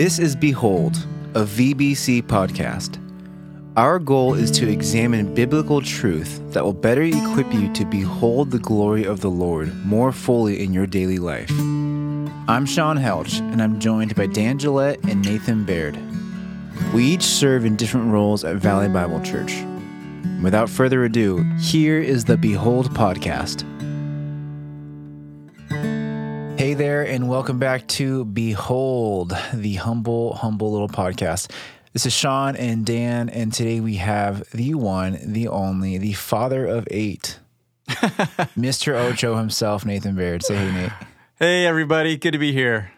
[0.00, 0.96] This is Behold,
[1.34, 2.96] a VBC podcast.
[3.76, 8.60] Our goal is to examine biblical truth that will better equip you to behold the
[8.60, 11.50] glory of the Lord more fully in your daily life.
[12.48, 15.98] I'm Sean Helch, and I'm joined by Dan Gillette and Nathan Baird.
[16.94, 19.52] We each serve in different roles at Valley Bible Church.
[20.42, 23.69] Without further ado, here is the Behold podcast.
[26.60, 31.50] Hey there, and welcome back to Behold, the humble, humble little podcast.
[31.94, 36.66] This is Sean and Dan, and today we have the one, the only, the father
[36.66, 37.38] of eight,
[37.88, 38.92] Mr.
[38.92, 40.42] Ocho himself, Nathan Baird.
[40.42, 40.92] Say hey, Nate.
[41.38, 42.18] Hey, everybody.
[42.18, 42.92] Good to be here.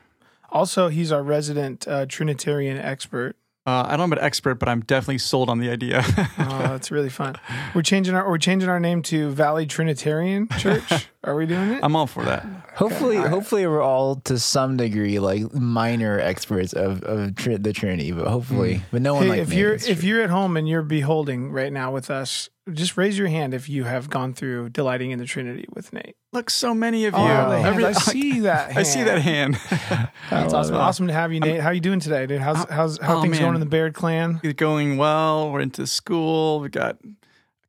[0.50, 3.36] Also, he's our resident uh, Trinitarian expert.
[3.64, 6.02] Uh, I don't know about expert, but I'm definitely sold on the idea.
[6.36, 7.36] Oh, that's really fun.
[7.76, 11.06] We're changing our we're changing our name to Valley Trinitarian Church.
[11.24, 11.80] Are we doing it?
[11.84, 12.44] I'm all for that.
[12.74, 18.10] Hopefully, hopefully we're all to some degree like minor experts of, of tr- the Trinity,
[18.10, 19.58] but hopefully, but no one hey, like if me.
[19.58, 20.08] you're if true.
[20.08, 23.68] you're at home and you're beholding right now with us, just raise your hand if
[23.68, 26.16] you have gone through delighting in the Trinity with Nate.
[26.32, 27.20] Look, so many of you.
[27.20, 27.58] Oh, the.
[27.58, 28.72] Every- I see that.
[28.72, 28.78] Hand.
[28.78, 29.54] I see that hand.
[30.30, 30.74] That's awesome.
[30.74, 31.60] Awesome to have you, Nate.
[31.60, 32.40] How are you doing today, dude?
[32.40, 33.42] How's how's how oh, things man.
[33.42, 34.40] going in the Baird clan?
[34.42, 35.52] It's going well.
[35.52, 36.58] We're into school.
[36.58, 37.08] We got a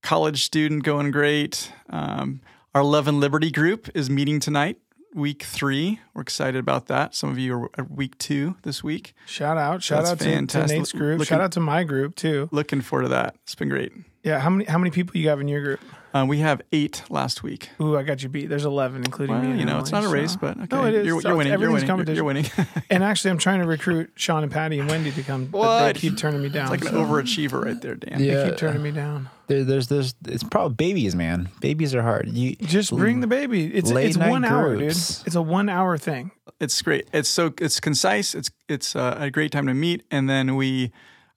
[0.01, 1.71] college student going great.
[1.91, 2.41] Um,
[2.73, 4.77] our Love and Liberty group is meeting tonight,
[5.13, 5.99] week three.
[6.13, 7.13] We're excited about that.
[7.15, 9.13] Some of you are at week two this week.
[9.27, 10.67] Shout out, shout That's out to, to.
[10.67, 11.19] Nate's group.
[11.19, 12.49] Looking- Shout out to my group too.
[12.51, 13.35] Looking forward to that.
[13.43, 13.91] It's been great.
[14.23, 15.81] Yeah, how many how many people you have in your group?
[16.13, 17.69] Uh, we have eight last week.
[17.81, 18.45] Ooh, I got you beat.
[18.47, 19.59] There's 11, including Well, me.
[19.59, 20.67] you know, it's not a race, so- but okay.
[20.75, 21.07] No, it is.
[21.07, 21.53] You're, So you're winning.
[21.53, 22.07] You're everything's winning.
[22.07, 22.45] You're, you're winning.
[22.91, 25.45] And actually, I'm trying to recruit Sean and Patty and Wendy to come.
[25.45, 25.95] But they What?
[25.95, 26.71] keep turning me down.
[26.71, 28.19] It's like an overachiever right there, Dan.
[28.21, 29.29] They keep turning me down.
[29.47, 31.49] there, there's there's it's probably babies, man.
[31.59, 32.29] Babies are hard.
[32.29, 33.73] You Just bring the baby.
[33.73, 35.17] It's it's night one hour, groups.
[35.19, 35.27] dude.
[35.27, 36.29] It's a one hour thing.
[36.59, 37.07] It's great.
[37.11, 38.35] It's so it's concise.
[38.35, 40.91] It's it's uh, a great time to meet, and then we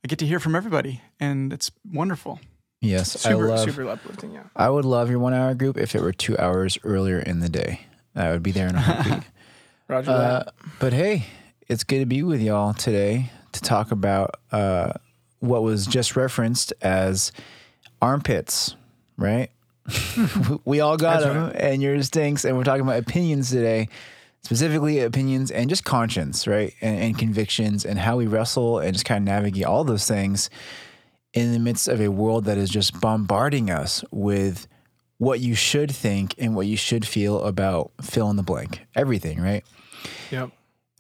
[0.05, 2.39] I get to hear from everybody, and it's wonderful.
[2.81, 3.61] Yes, Super I love.
[3.69, 4.33] super uplifting.
[4.33, 4.45] Yeah.
[4.55, 7.49] I would love your one hour group if it were two hours earlier in the
[7.49, 7.81] day.
[8.15, 9.29] I would be there in a heartbeat.
[9.89, 10.55] Roger Uh, that.
[10.81, 11.27] but hey,
[11.69, 14.93] it's good to be with y'all today to talk about uh,
[15.41, 17.31] what was just referenced as
[18.03, 18.75] armpits,
[19.17, 19.51] right?
[20.65, 22.45] we all got That's them, and yours stinks.
[22.45, 23.89] And we're talking about opinions today,
[24.43, 26.75] specifically opinions and just conscience, right?
[26.81, 30.51] And, and convictions and how we wrestle and just kind of navigate all those things
[31.37, 34.67] in the midst of a world that is just bombarding us with
[35.19, 39.41] what you should think and what you should feel about fill in the blank, everything,
[39.41, 39.63] right?
[40.31, 40.51] Yep.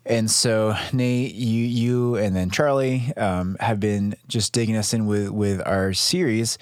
[0.05, 5.07] And so Nate, you you and then Charlie um, have been just digging us in
[5.07, 6.59] with with our series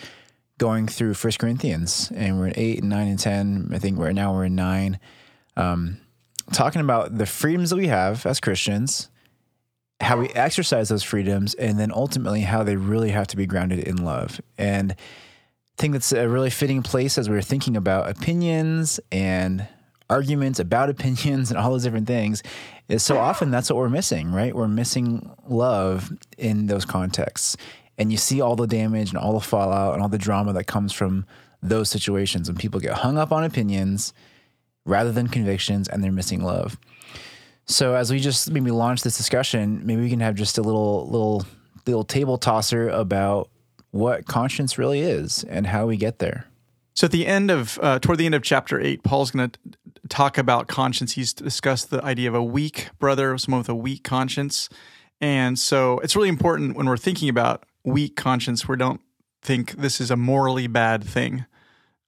[0.58, 3.70] going through First Corinthians, and we're in eight and nine and ten.
[3.74, 5.00] I think we're now we're in nine,
[5.56, 5.98] um,
[6.52, 9.10] talking about the freedoms that we have as Christians,
[10.00, 13.81] how we exercise those freedoms, and then ultimately how they really have to be grounded
[13.81, 14.41] in love.
[14.59, 19.66] And I think that's a really fitting place as we're thinking about opinions and
[20.10, 22.43] arguments about opinions and all those different things
[22.88, 24.55] is so often that's what we're missing, right?
[24.55, 27.56] We're missing love in those contexts.
[27.97, 30.65] And you see all the damage and all the fallout and all the drama that
[30.65, 31.25] comes from
[31.62, 34.12] those situations when people get hung up on opinions
[34.84, 36.78] rather than convictions and they're missing love.
[37.66, 41.08] So as we just maybe launch this discussion, maybe we can have just a little
[41.08, 41.47] little
[41.86, 43.50] little table tosser about
[43.91, 46.47] what conscience really is and how we get there.
[46.94, 49.58] So at the end of uh, toward the end of chapter eight, Paul's going to
[50.08, 51.12] talk about conscience.
[51.12, 54.69] He's discussed the idea of a weak brother, someone with a weak conscience,
[55.20, 59.00] and so it's really important when we're thinking about weak conscience, we don't
[59.42, 61.44] think this is a morally bad thing.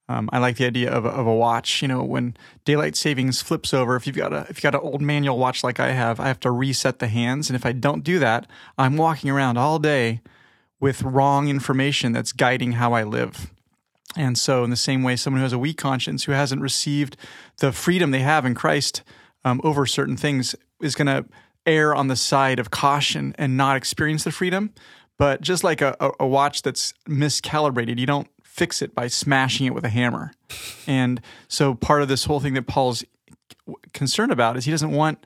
[0.09, 1.81] Um, I like the idea of a, of a watch.
[1.81, 4.81] You know, when daylight savings flips over, if you've got a if you've got an
[4.81, 7.73] old manual watch like I have, I have to reset the hands, and if I
[7.73, 8.47] don't do that,
[8.77, 10.21] I'm walking around all day
[10.79, 13.51] with wrong information that's guiding how I live.
[14.15, 17.17] And so, in the same way, someone who has a weak conscience, who hasn't received
[17.57, 19.03] the freedom they have in Christ
[19.43, 21.25] um, over certain things, is going to
[21.65, 24.73] err on the side of caution and not experience the freedom.
[25.17, 29.67] But just like a, a, a watch that's miscalibrated, you don't fix it by smashing
[29.67, 30.33] it with a hammer.
[30.87, 33.05] And so, part of this whole thing that Paul's
[33.93, 35.19] concerned about is he doesn't want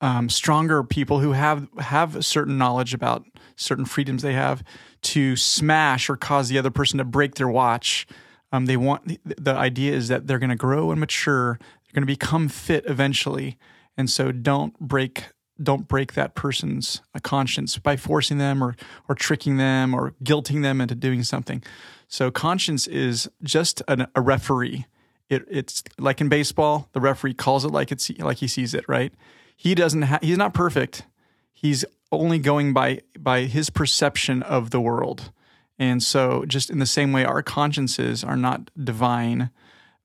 [0.00, 3.26] um, stronger people who have have a certain knowledge about
[3.56, 4.62] certain freedoms they have
[5.02, 8.06] to smash or cause the other person to break their watch.
[8.52, 11.58] Um, they want the, the idea is that they're going to grow and mature.
[11.60, 13.58] They're going to become fit eventually,
[13.96, 15.24] and so don't break
[15.60, 18.76] don't break that person's uh, conscience by forcing them or
[19.08, 21.62] or tricking them or guilting them into doing something.
[22.08, 24.86] So conscience is just an, a referee.
[25.28, 28.84] It, it's like in baseball, the referee calls it like it's like he sees it.
[28.88, 29.12] Right?
[29.54, 30.02] He doesn't.
[30.02, 31.04] Ha- he's not perfect.
[31.52, 35.30] He's only going by by his perception of the world.
[35.78, 39.50] And so just in the same way our consciences are not divine,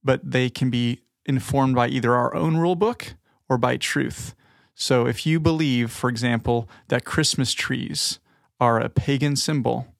[0.04, 3.16] but they can be informed by either our own rule book
[3.50, 4.36] or by truth.
[4.76, 8.20] So if you believe, for example, that Christmas trees
[8.60, 9.93] are a pagan symbol,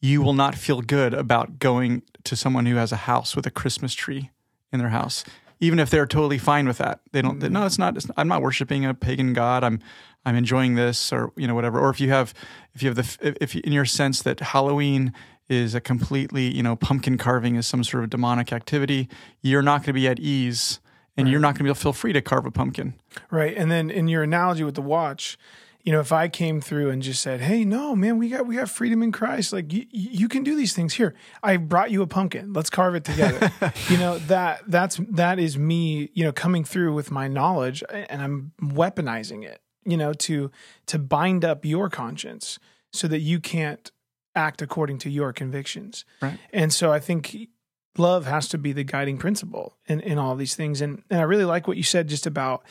[0.00, 3.50] you will not feel good about going to someone who has a house with a
[3.50, 4.30] Christmas tree
[4.72, 5.24] in their house,
[5.60, 7.00] even if they're totally fine with that.
[7.12, 7.40] They don't.
[7.40, 7.96] They, no, it's not.
[7.96, 9.62] It's, I'm not worshiping a pagan god.
[9.62, 9.80] I'm
[10.24, 11.78] I'm enjoying this, or you know, whatever.
[11.78, 12.34] Or if you have,
[12.74, 15.12] if you have the, if in your sense that Halloween
[15.48, 19.08] is a completely, you know, pumpkin carving is some sort of demonic activity,
[19.42, 20.78] you're not going to be at ease,
[21.16, 21.32] and right.
[21.32, 22.94] you're not going to be able to feel free to carve a pumpkin.
[23.30, 23.56] Right.
[23.56, 25.36] And then in your analogy with the watch,
[25.82, 28.56] you know, if I came through and just said, "Hey, no, man, we got we
[28.56, 29.52] got freedom in Christ.
[29.52, 30.94] Like you, you can do these things.
[30.94, 32.52] Here, I brought you a pumpkin.
[32.52, 33.52] Let's carve it together."
[33.88, 36.10] you know that that's that is me.
[36.12, 39.62] You know, coming through with my knowledge, and I'm weaponizing it.
[39.84, 40.50] You know, to
[40.86, 42.58] to bind up your conscience
[42.92, 43.90] so that you can't
[44.34, 46.04] act according to your convictions.
[46.20, 46.38] Right.
[46.52, 47.48] And so I think
[47.96, 50.80] love has to be the guiding principle in in all these things.
[50.82, 52.64] And and I really like what you said just about.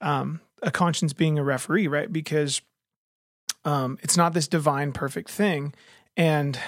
[0.00, 2.12] Um, a conscience being a referee, right?
[2.12, 2.62] Because
[3.64, 5.74] um, it's not this divine perfect thing,
[6.16, 6.58] and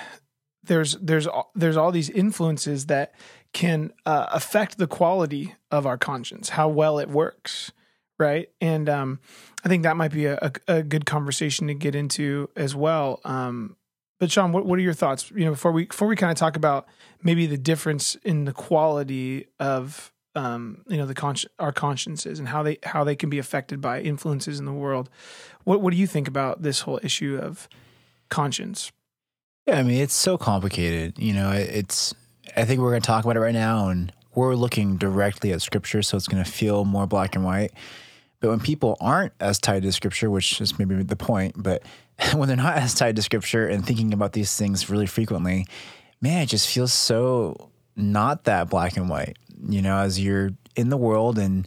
[0.63, 3.15] there's there's there's all these influences that
[3.53, 7.73] can uh, affect the quality of our conscience, how well it works,
[8.19, 8.49] right?
[8.61, 9.21] And um,
[9.65, 13.21] I think that might be a, a, a, good conversation to get into as well.
[13.25, 13.77] Um,
[14.19, 15.31] but Sean, what, what are your thoughts?
[15.31, 16.87] You know, before we before we kind of talk about
[17.23, 22.63] maybe the difference in the quality of um, you know the our consciences and how
[22.63, 25.09] they how they can be affected by influences in the world.
[25.65, 27.69] What what do you think about this whole issue of
[28.29, 28.91] conscience?
[29.67, 31.19] Yeah, I mean it's so complicated.
[31.19, 32.15] You know, it's
[32.57, 35.63] I think we're going to talk about it right now, and we're looking directly at
[35.63, 37.73] Scripture, so it's going to feel more black and white.
[38.41, 41.83] But when people aren't as tied to Scripture, which is maybe the point, but
[42.35, 45.67] when they're not as tied to Scripture and thinking about these things really frequently,
[46.21, 50.89] man, it just feels so not that black and white you know, as you're in
[50.89, 51.67] the world and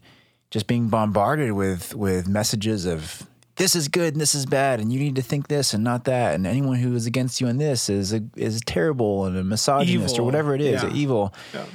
[0.52, 3.28] just being bombarded with with messages of
[3.58, 6.06] this is good and this is bad and you need to think this and not
[6.06, 9.44] that and anyone who is against you in this is a, is terrible and a
[9.44, 10.24] misogynist evil.
[10.24, 10.94] or whatever it is, yeah.
[10.94, 11.34] evil.
[11.54, 11.66] Yeah.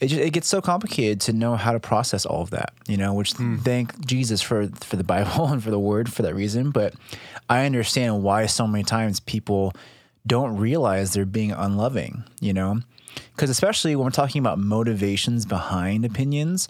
[0.00, 2.96] It just, it gets so complicated to know how to process all of that, you
[2.96, 3.12] know.
[3.12, 3.60] Which mm.
[3.60, 6.70] thank Jesus for for the Bible and for the Word for that reason.
[6.70, 6.94] But
[7.50, 9.74] I understand why so many times people
[10.26, 12.80] don't realize they're being unloving, you know.
[13.34, 16.68] Because especially when we're talking about motivations behind opinions,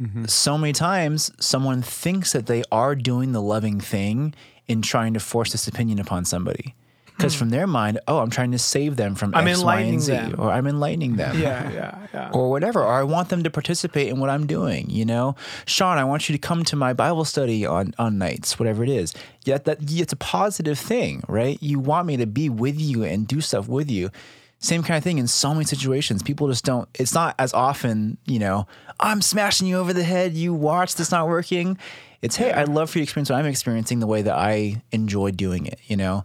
[0.00, 0.24] mm-hmm.
[0.26, 4.34] so many times someone thinks that they are doing the loving thing
[4.68, 6.74] in trying to force this opinion upon somebody.
[7.20, 10.00] Because from their mind, oh, I'm trying to save them from I'm X, Y, and
[10.00, 10.36] Z, them.
[10.38, 11.38] or I'm enlightening them.
[11.38, 12.30] Yeah, yeah, yeah.
[12.32, 12.80] Or whatever.
[12.82, 14.88] Or I want them to participate in what I'm doing.
[14.88, 15.36] You know,
[15.66, 18.88] Sean, I want you to come to my Bible study on on nights, whatever it
[18.88, 19.12] is.
[19.44, 21.62] Yet that it's a positive thing, right?
[21.62, 24.10] You want me to be with you and do stuff with you
[24.60, 26.22] same kind of thing in so many situations.
[26.22, 28.66] People just don't, it's not as often, you know,
[29.00, 30.34] I'm smashing you over the head.
[30.34, 31.78] You watch this not working.
[32.20, 34.82] It's, hey, I'd love for you to experience what I'm experiencing the way that I
[34.92, 36.24] enjoy doing it, you know?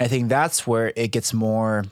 [0.00, 1.84] I think that's where it gets more,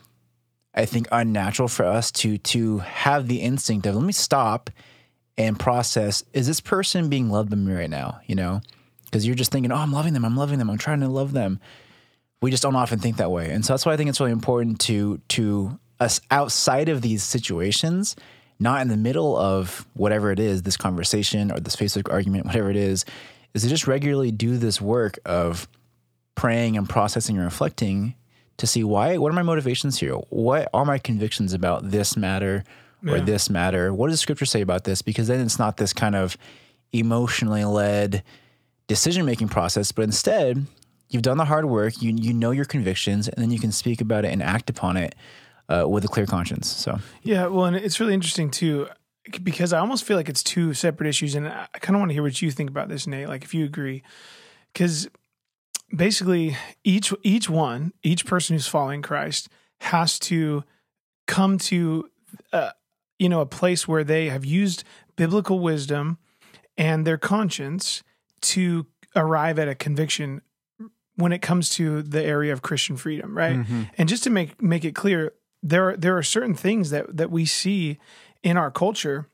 [0.73, 4.71] I think, unnatural for us to to have the instinct of let me stop
[5.37, 8.21] and process, is this person being loved by me right now?
[8.25, 8.61] You know?
[9.05, 11.33] Because you're just thinking, oh, I'm loving them, I'm loving them, I'm trying to love
[11.33, 11.59] them
[12.41, 13.51] we just don't often think that way.
[13.51, 17.23] And so that's why I think it's really important to to us outside of these
[17.23, 18.15] situations,
[18.59, 22.69] not in the middle of whatever it is, this conversation or this Facebook argument, whatever
[22.69, 23.05] it is,
[23.53, 25.67] is to just regularly do this work of
[26.35, 28.13] praying and processing and reflecting
[28.57, 30.13] to see why what are my motivations here?
[30.29, 32.63] What are my convictions about this matter
[33.07, 33.23] or yeah.
[33.23, 33.93] this matter?
[33.93, 35.01] What does scripture say about this?
[35.01, 36.37] Because then it's not this kind of
[36.91, 38.23] emotionally led
[38.87, 40.65] decision making process, but instead
[41.15, 44.01] you've done the hard work, you you know your convictions, and then you can speak
[44.01, 45.15] about it and act upon it
[45.69, 46.67] uh, with a clear conscience.
[46.67, 48.87] So yeah, well, and it's really interesting too
[49.43, 52.13] because I almost feel like it's two separate issues, and I kind of want to
[52.13, 53.27] hear what you think about this, Nate.
[53.27, 54.03] Like if you agree,
[54.73, 55.07] because
[55.95, 59.49] basically each each one, each person who's following Christ
[59.81, 60.63] has to
[61.27, 62.09] come to
[62.53, 62.71] uh,
[63.17, 64.83] you know a place where they have used
[65.15, 66.17] biblical wisdom
[66.77, 68.03] and their conscience
[68.41, 70.41] to arrive at a conviction
[71.15, 73.57] when it comes to the area of Christian freedom, right?
[73.57, 73.83] Mm-hmm.
[73.97, 77.45] And just to make make it clear, there there are certain things that that we
[77.45, 77.97] see
[78.43, 79.27] in our culture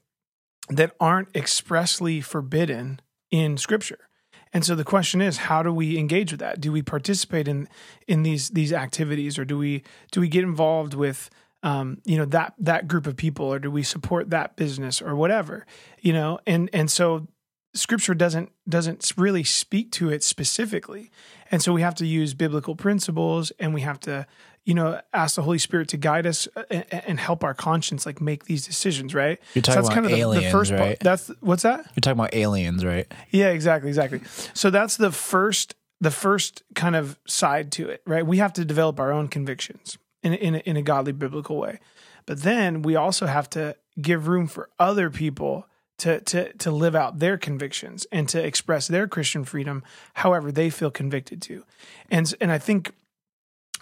[0.69, 4.07] that aren't expressly forbidden in Scripture.
[4.53, 6.59] And so the question is, how do we engage with that?
[6.59, 7.67] Do we participate in
[8.07, 11.29] in these these activities, or do we do we get involved with
[11.63, 15.15] um, you know that that group of people, or do we support that business or
[15.15, 15.65] whatever?
[15.99, 17.27] You know, and and so
[17.73, 21.11] scripture doesn't doesn't really speak to it specifically.
[21.49, 24.25] And so we have to use biblical principles and we have to
[24.65, 28.05] you know ask the holy spirit to guide us uh, and, and help our conscience
[28.05, 29.39] like make these decisions right?
[29.53, 30.79] You're talking about the, aliens, first right?
[30.79, 31.85] part that's what's that?
[31.95, 33.11] You're talking about aliens, right?
[33.31, 34.21] yeah exactly exactly.
[34.53, 38.25] So that's the first the first kind of side to it right?
[38.25, 41.79] We have to develop our own convictions in, in, in a godly biblical way.
[42.25, 45.65] But then we also have to give room for other people
[46.01, 49.83] to to to live out their convictions and to express their Christian freedom
[50.15, 51.63] however they feel convicted to.
[52.09, 52.91] And and I think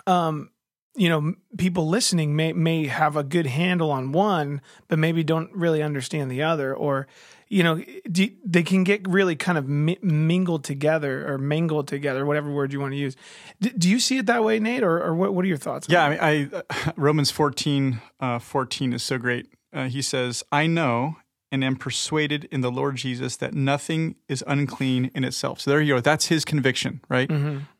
[0.05, 0.51] um
[0.95, 5.49] you know people listening may may have a good handle on one but maybe don't
[5.53, 7.07] really understand the other or
[7.47, 12.25] you know do, they can get really kind of mi- mingled together or mangled together
[12.25, 13.15] whatever word you want to use
[13.61, 15.87] do, do you see it that way nate or, or what, what are your thoughts
[15.89, 16.03] Yeah.
[16.03, 19.47] I, mean, I Romans 14, uh, 14 is so great.
[19.71, 21.17] Uh, he says, I know
[21.51, 25.59] and am persuaded in the Lord Jesus that nothing is unclean in itself.
[25.61, 25.99] So there you go.
[25.99, 27.29] That's his conviction, right?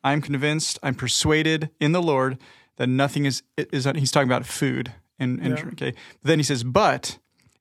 [0.04, 2.38] I'm convinced, I'm persuaded in the Lord
[2.78, 5.66] that nothing is, is he's talking about food and, and Yeah.
[5.74, 5.94] okay.
[6.24, 7.20] then he says, but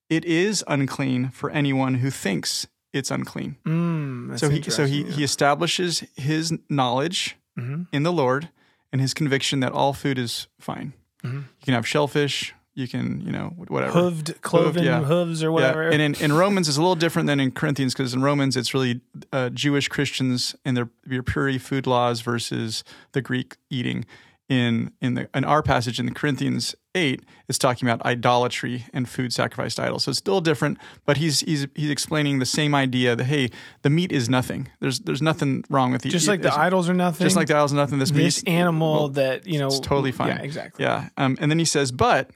[0.08, 3.56] it is unclean for anyone who thinks it's unclean.
[3.66, 7.86] Mm, so he so he interesting, he establishes his knowledge Mhm.
[7.92, 8.48] in the Lord
[8.92, 10.94] and his conviction that all food is fine.
[11.24, 11.36] Mm-hmm.
[11.36, 13.92] You can have shellfish, you can you know whatever.
[13.92, 15.02] hooved cloven yeah.
[15.02, 17.92] hooves or Yeah, whatever and in, in Romans it's a little different than in Corinthians
[17.92, 19.00] because in Romans it's really
[19.32, 24.06] uh, Jewish Christians and their your purity food laws versus the Greek eating.
[24.48, 29.06] In in the in our passage in the Corinthians eight, it's talking about idolatry and
[29.06, 30.04] food sacrificed to idols.
[30.04, 33.50] So it's still different, but he's he's he's explaining the same idea that hey,
[33.82, 34.70] the meat is nothing.
[34.80, 36.08] There's there's nothing wrong with it.
[36.08, 37.98] just like the idols are nothing just like the idols, are nothing.
[37.98, 40.28] This this meat animal well, that you know it's totally fine.
[40.28, 41.10] yeah exactly Yeah.
[41.18, 42.30] Um, and then he says, but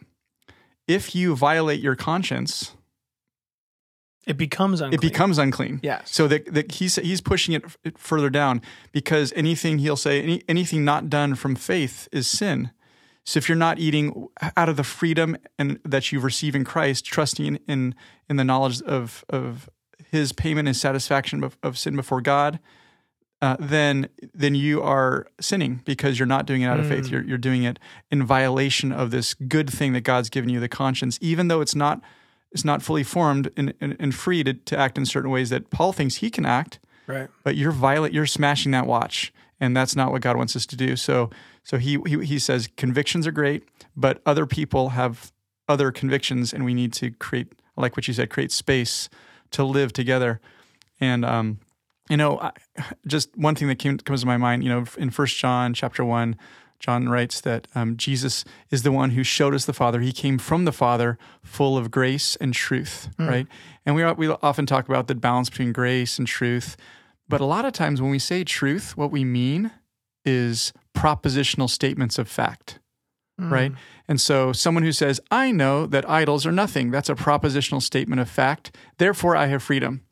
[0.88, 2.76] if you violate your conscience,
[4.26, 5.80] it becomes unclean it becomes unclean.
[5.82, 8.62] yes So that, that he's he's pushing it f- further down
[8.92, 12.70] because anything he'll say any, anything not done from faith is sin.
[13.24, 17.04] So if you're not eating out of the freedom and that you receive in Christ,
[17.04, 17.94] trusting in in,
[18.28, 19.68] in the knowledge of of
[20.10, 22.60] His payment and satisfaction of, of sin before God,
[23.42, 27.08] uh, then then you are sinning because you're not doing it out of faith.
[27.08, 30.68] You're you're doing it in violation of this good thing that God's given you, the
[30.68, 32.00] conscience, even though it's not
[32.52, 35.70] it's not fully formed and, and, and free to, to act in certain ways that
[35.70, 36.78] Paul thinks he can act.
[37.08, 37.28] Right.
[37.42, 40.76] But you're violent you're smashing that watch and that's not what god wants us to
[40.76, 40.94] do.
[40.94, 41.30] So
[41.64, 43.64] so he he, he says convictions are great
[43.96, 45.32] but other people have
[45.68, 49.08] other convictions and we need to create like what you said create space
[49.50, 50.40] to live together.
[51.00, 51.58] And um
[52.10, 52.52] you know I,
[53.06, 56.04] just one thing that came, comes to my mind you know in first john chapter
[56.04, 56.36] 1
[56.80, 60.38] john writes that um, jesus is the one who showed us the father he came
[60.38, 63.46] from the father full of grace and truth right
[63.86, 66.76] and we, we often talk about the balance between grace and truth
[67.28, 69.70] but a lot of times when we say truth, what we mean
[70.24, 72.78] is propositional statements of fact,
[73.50, 73.72] right?
[74.06, 78.20] And so someone who says, I know that idols are nothing, that's a propositional statement
[78.20, 78.76] of fact.
[78.98, 80.02] Therefore, I have freedom.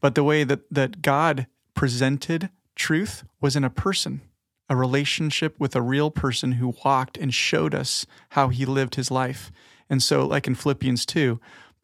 [0.00, 4.20] But the way that, that God presented truth was in a person,
[4.68, 9.10] a relationship with a real person who walked and showed us how he lived his
[9.10, 9.50] life.
[9.88, 11.40] And so, like in Philippians 2,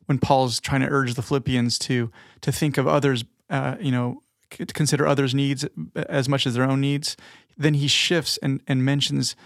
[0.07, 4.23] when Paul's trying to urge the Philippians to to think of others, uh, you know,
[4.51, 7.17] to consider others' needs as much as their own needs,
[7.57, 9.37] then he shifts and and mentions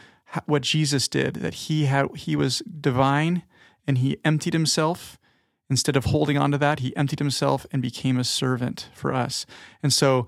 [0.47, 1.37] what Jesus did.
[1.37, 3.43] That he had he was divine
[3.87, 5.19] and he emptied himself.
[5.71, 9.47] Instead of holding on to that, he emptied himself and became a servant for us.
[9.83, 10.27] And so,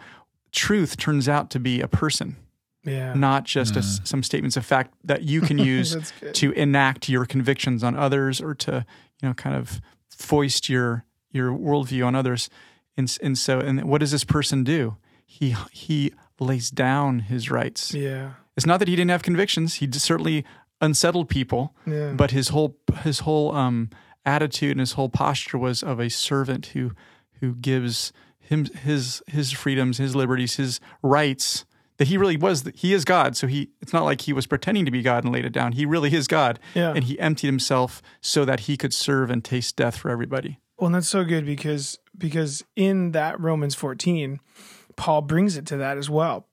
[0.53, 2.37] truth turns out to be a person
[2.85, 3.15] yeah.
[3.15, 5.97] not just a s some statements of fact that you can use
[6.33, 8.85] to enact your convictions on others or to
[9.21, 9.81] you know kind of
[10.11, 12.51] foist your your worldview on others.
[12.97, 14.97] And and so and what does this person do?
[15.25, 17.95] He he lays down his rights.
[17.95, 18.33] Yeah.
[18.57, 19.75] It's not that he didn't have convictions.
[19.77, 20.45] He certainly
[20.81, 22.13] unsettled people yeah.
[22.13, 23.89] but his whole his whole um,
[24.25, 26.93] attitude and his whole posture was of a servant who
[27.41, 31.65] who gives him his his freedoms, his liberties, his rights.
[31.99, 32.65] That he really was.
[32.75, 33.37] He is God.
[33.37, 33.71] So he.
[33.81, 35.73] It's not like he was pretending to be God and laid it down.
[35.73, 36.59] He really is God.
[36.75, 36.93] Yeah.
[36.95, 40.59] And he emptied himself so that he could serve and taste death for everybody.
[40.79, 44.41] Well, that's so good because because in that Romans 14,
[44.97, 46.47] Paul brings it to that as well.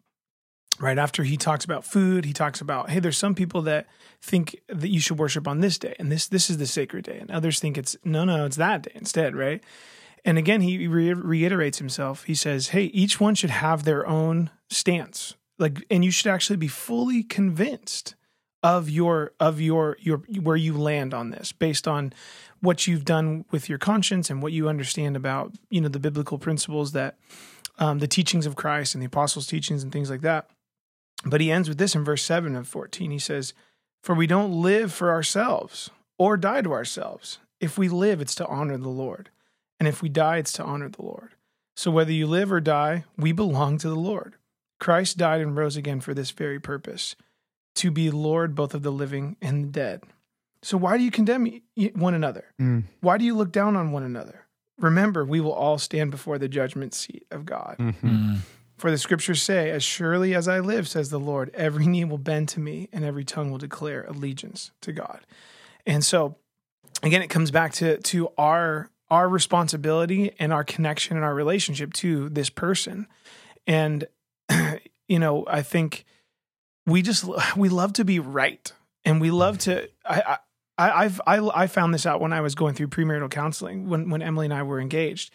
[0.80, 3.88] Right after he talks about food, he talks about hey, there's some people that
[4.22, 7.20] think that you should worship on this day, and this this is the sacred day,
[7.20, 9.64] and others think it's no, no, it's that day instead, right?
[10.26, 12.24] And again, he re- reiterates himself.
[12.26, 16.58] He says, hey, each one should have their own stance, like, and you should actually
[16.58, 18.16] be fully convinced
[18.62, 22.14] of your of your your where you land on this based on
[22.60, 26.38] what you've done with your conscience and what you understand about you know the biblical
[26.38, 27.18] principles that
[27.78, 30.50] um, the teachings of Christ and the apostles' teachings and things like that.
[31.26, 33.12] But he ends with this in verse seven of fourteen.
[33.12, 33.54] He says,
[34.04, 37.40] "For we don't live for ourselves or die to ourselves.
[37.60, 39.30] If we live, it's to honor the Lord,
[39.80, 41.32] and if we die, it's to honor the Lord.
[41.76, 44.36] So whether you live or die, we belong to the Lord.
[44.80, 47.16] Christ died and rose again for this very purpose."
[47.76, 50.04] to be Lord both of the living and the dead.
[50.62, 51.62] So why do you condemn
[51.96, 52.46] one another?
[52.60, 52.84] Mm.
[53.00, 54.48] Why do you look down on one another?
[54.80, 57.78] Remember, we will all stand before the judgment seat of God.
[57.80, 58.08] Mm-hmm.
[58.08, 58.38] Mm.
[58.80, 62.18] For the scriptures say, As surely as I live, says the Lord, every knee will
[62.18, 65.20] bend to me and every tongue will declare allegiance to God.
[65.86, 66.38] And so,
[67.04, 71.94] again, it comes back to, to our, our responsibility and our connection and our relationship
[71.94, 73.08] to this person.
[73.68, 74.08] And,
[75.08, 76.06] you know, I think
[76.90, 78.72] we just we love to be right,
[79.06, 79.90] and we love to.
[80.06, 80.38] I,
[80.78, 84.10] I I've I I found this out when I was going through premarital counseling when
[84.10, 85.32] when Emily and I were engaged.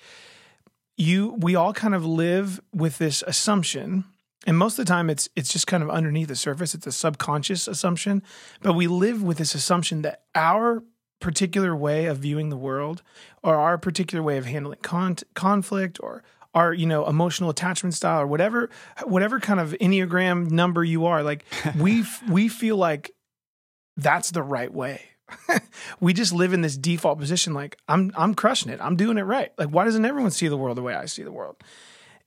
[0.97, 4.05] You we all kind of live with this assumption
[4.47, 6.93] and most of the time it's it's just kind of underneath the surface it's a
[6.93, 8.23] subconscious assumption
[8.63, 10.83] but we live with this assumption that our
[11.21, 13.03] particular way of viewing the world
[13.43, 16.23] or our particular way of handling con- conflict or
[16.55, 18.71] our you know emotional attachment style or whatever
[19.05, 21.45] whatever kind of enneagram number you are like
[21.79, 23.13] we we feel like
[23.97, 25.03] that's the right way
[26.01, 28.81] we just live in this default position like i'm i'm crushing it.
[28.81, 29.53] I'm doing it right.
[29.59, 31.57] Like why doesn't everyone see the world the way i see the world?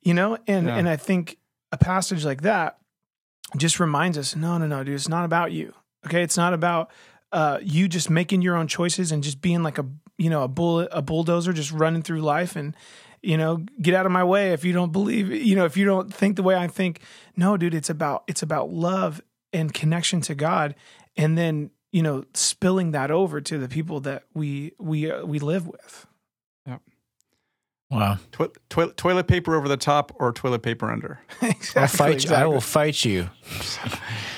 [0.01, 0.37] You know?
[0.47, 0.77] And yeah.
[0.77, 1.37] and i think
[1.71, 2.77] a passage like that
[3.55, 5.73] just reminds us no no no dude it's not about you.
[6.05, 6.23] Okay?
[6.23, 6.91] It's not about
[7.31, 9.85] uh, you just making your own choices and just being like a
[10.17, 12.75] you know a bullet a bulldozer just running through life and
[13.21, 15.85] you know get out of my way if you don't believe you know if you
[15.85, 17.01] don't think the way i think.
[17.35, 19.21] No dude it's about it's about love
[19.53, 20.75] and connection to god.
[21.15, 25.39] And then you know spilling that over to the people that we we uh, we
[25.39, 26.07] live with.
[26.65, 26.81] Yep.
[27.89, 28.17] Wow.
[28.33, 31.19] To- to- toilet paper over the top or toilet paper under?
[31.41, 32.37] Exactly, I'll fight exactly.
[32.37, 32.43] you.
[32.43, 33.29] i will fight you.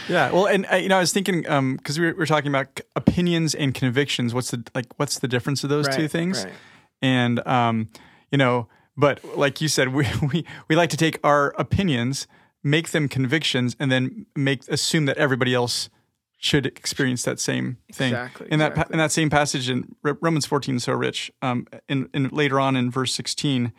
[0.07, 2.49] Yeah well and uh, you know i was thinking um because we, we, were talking
[2.49, 4.33] about opinions and convictions.
[4.33, 6.45] What's the like what's the difference of those right, two things?
[6.45, 6.53] right.
[7.01, 7.89] and um
[8.31, 12.27] you know, but like you said, we, we, we like to take our opinions,
[12.63, 15.89] make them convictions, and then make assume that everybody else
[16.41, 18.13] should experience that same thing.
[18.13, 18.47] Exactly.
[18.49, 18.93] In that exactly.
[18.93, 21.29] in that same passage in Romans 14 so rich.
[21.41, 23.73] Um, in, in later on in verse 16,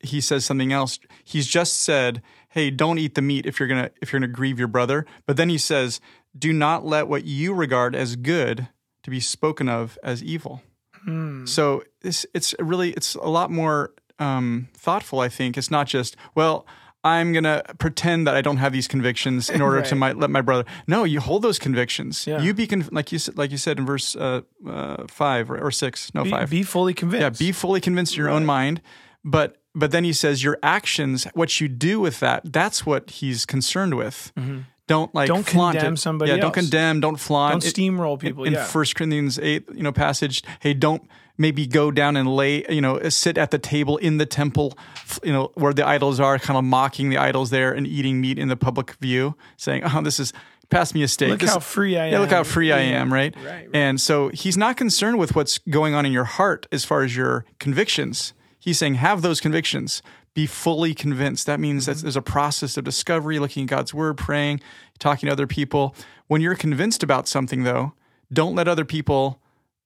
[0.00, 1.00] he says something else.
[1.24, 4.56] He's just said, "Hey, don't eat the meat if you're gonna if you're gonna grieve
[4.58, 6.00] your brother." But then he says,
[6.38, 8.68] "Do not let what you regard as good
[9.02, 10.62] to be spoken of as evil."
[11.08, 11.48] Mm.
[11.48, 15.18] So it's it's really it's a lot more um, thoughtful.
[15.18, 16.66] I think it's not just well.
[17.06, 19.86] I'm gonna pretend that I don't have these convictions in order right.
[19.86, 20.64] to my, let my brother.
[20.88, 22.26] No, you hold those convictions.
[22.26, 22.40] Yeah.
[22.42, 25.58] You be con- like you said, like you said in verse uh, uh, five or,
[25.60, 26.12] or, six.
[26.14, 26.50] No, be, five.
[26.50, 27.22] Be fully convinced.
[27.40, 28.34] Yeah, be fully convinced in your right.
[28.34, 28.82] own mind.
[29.24, 33.46] But but then he says your actions, what you do with that, that's what he's
[33.46, 34.32] concerned with.
[34.36, 35.98] Mm-hmm don't like don't flaunt condemn it.
[35.98, 36.30] somebody.
[36.30, 36.42] Yeah, else.
[36.42, 37.60] don't condemn, don't flaunt.
[37.60, 38.44] Don't steamroll people.
[38.44, 38.64] In, yeah.
[38.64, 40.42] First Corinthians eight, you know, passage.
[40.60, 41.02] Hey, don't
[41.38, 44.76] maybe go down and lay, you know, sit at the table in the temple,
[45.22, 48.38] you know, where the idols are, kind of mocking the idols there and eating meat
[48.38, 50.32] in the public view, saying, "Oh, this is."
[50.68, 51.28] Pass me a steak.
[51.28, 52.12] Look this, how free I am.
[52.12, 52.72] Yeah, look how free.
[52.72, 53.32] I am, right?
[53.36, 53.68] Right, right?
[53.72, 57.16] And so he's not concerned with what's going on in your heart as far as
[57.16, 58.34] your convictions.
[58.58, 60.02] He's saying, have those convictions,
[60.34, 61.46] be fully convinced.
[61.46, 61.92] That means mm-hmm.
[61.92, 64.60] that there's a process of discovery, looking at God's word, praying,
[64.98, 65.94] talking to other people.
[66.26, 67.92] When you're convinced about something, though,
[68.32, 69.40] don't let other people,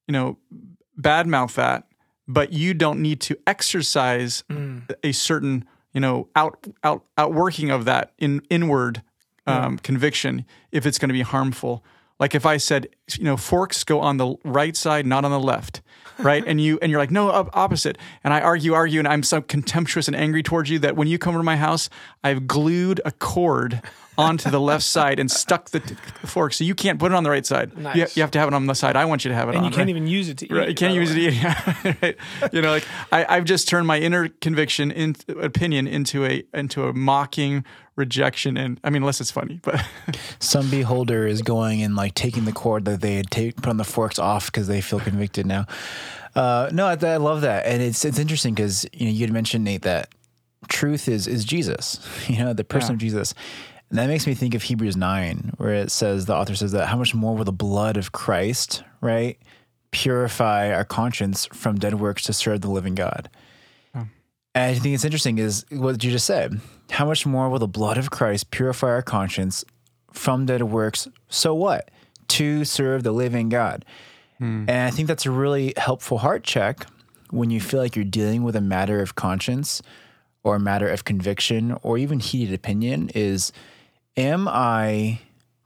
[0.08, 0.38] you know,
[1.00, 1.84] badmouth that.
[2.28, 4.88] But you don't need to exercise mm.
[5.02, 9.02] a certain, you know, out out outworking of that in inward
[9.46, 9.78] um, yeah.
[9.82, 11.84] conviction if it's going to be harmful.
[12.20, 15.40] Like if I said, you know, forks go on the right side, not on the
[15.40, 15.80] left,
[16.18, 16.44] right?
[16.46, 17.96] and you and you're like, no, opposite.
[18.22, 21.18] And I argue, argue, and I'm so contemptuous and angry towards you that when you
[21.18, 21.88] come to my house,
[22.22, 23.82] I've glued a cord
[24.20, 27.14] onto the left side and stuck the, t- the fork, so you can't put it
[27.14, 27.76] on the right side.
[27.76, 27.96] Nice.
[27.96, 29.52] You, you, have to have it on the side I want you to have it
[29.52, 29.64] and on.
[29.64, 29.96] And you can't right?
[29.96, 30.52] even use it to eat.
[30.52, 32.02] Right, you can't use it to eat.
[32.02, 32.16] right.
[32.52, 36.86] You know, like I, I've just turned my inner conviction, in, opinion, into a into
[36.86, 37.64] a mocking
[38.00, 39.84] rejection and i mean unless it's funny but
[40.38, 43.76] some beholder is going and like taking the cord that they had take, put on
[43.76, 45.66] the forks off because they feel convicted now
[46.34, 49.32] uh, no I, I, love that and it's it's interesting because you know you had
[49.32, 50.08] mentioned nate that
[50.68, 52.94] truth is is jesus you know the person yeah.
[52.94, 53.34] of jesus
[53.90, 56.86] and that makes me think of Hebrews 9, where it says, the author says that
[56.86, 59.38] how much more will the blood of Christ, right,
[59.90, 63.28] purify our conscience from dead works to serve the living God?
[63.94, 64.06] Oh.
[64.54, 66.60] And I think it's interesting is what you just said.
[66.90, 69.64] How much more will the blood of Christ purify our conscience
[70.12, 71.08] from dead works?
[71.28, 71.90] So what?
[72.30, 73.84] to serve the living God.
[74.38, 74.64] Hmm.
[74.68, 76.86] And I think that's a really helpful heart check
[77.30, 79.82] when you feel like you're dealing with a matter of conscience
[80.42, 83.52] or a matter of conviction or even heated opinion is
[84.20, 85.20] am I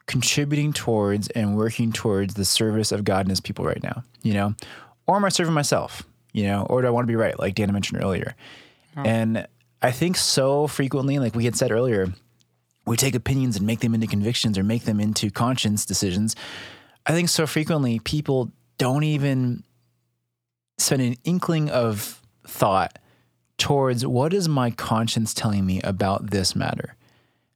[0.07, 4.35] contributing towards and working towards the service of God and his people right now, you
[4.35, 4.55] know?
[5.07, 6.67] Or am I serving myself, you know?
[6.71, 8.35] Or do I want to be right like Dana mentioned earlier?
[8.97, 9.47] And
[9.83, 12.12] I think so frequently like we had said earlier,
[12.87, 16.37] we take opinions and make them into convictions or make them into conscience decisions.
[17.07, 19.64] I think so frequently people don't even
[20.79, 22.99] spend an inkling of thought
[23.59, 26.95] towards what is my conscience telling me about this matter.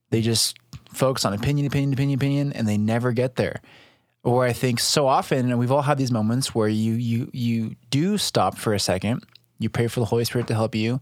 [0.09, 0.57] They just
[0.89, 3.61] focus on opinion, opinion, opinion, opinion, and they never get there.
[4.23, 7.75] Or I think so often, and we've all had these moments where you you you
[7.89, 9.23] do stop for a second,
[9.59, 10.99] you pray for the Holy Spirit to help you,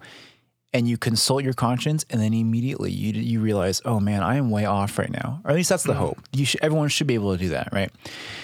[0.72, 4.52] and you consult your conscience, and then immediately you you realize, oh man, I am
[4.52, 5.42] way off right now.
[5.44, 5.98] Or at least that's the mm.
[5.98, 6.20] hope.
[6.32, 7.92] You should, everyone should be able to do that, right?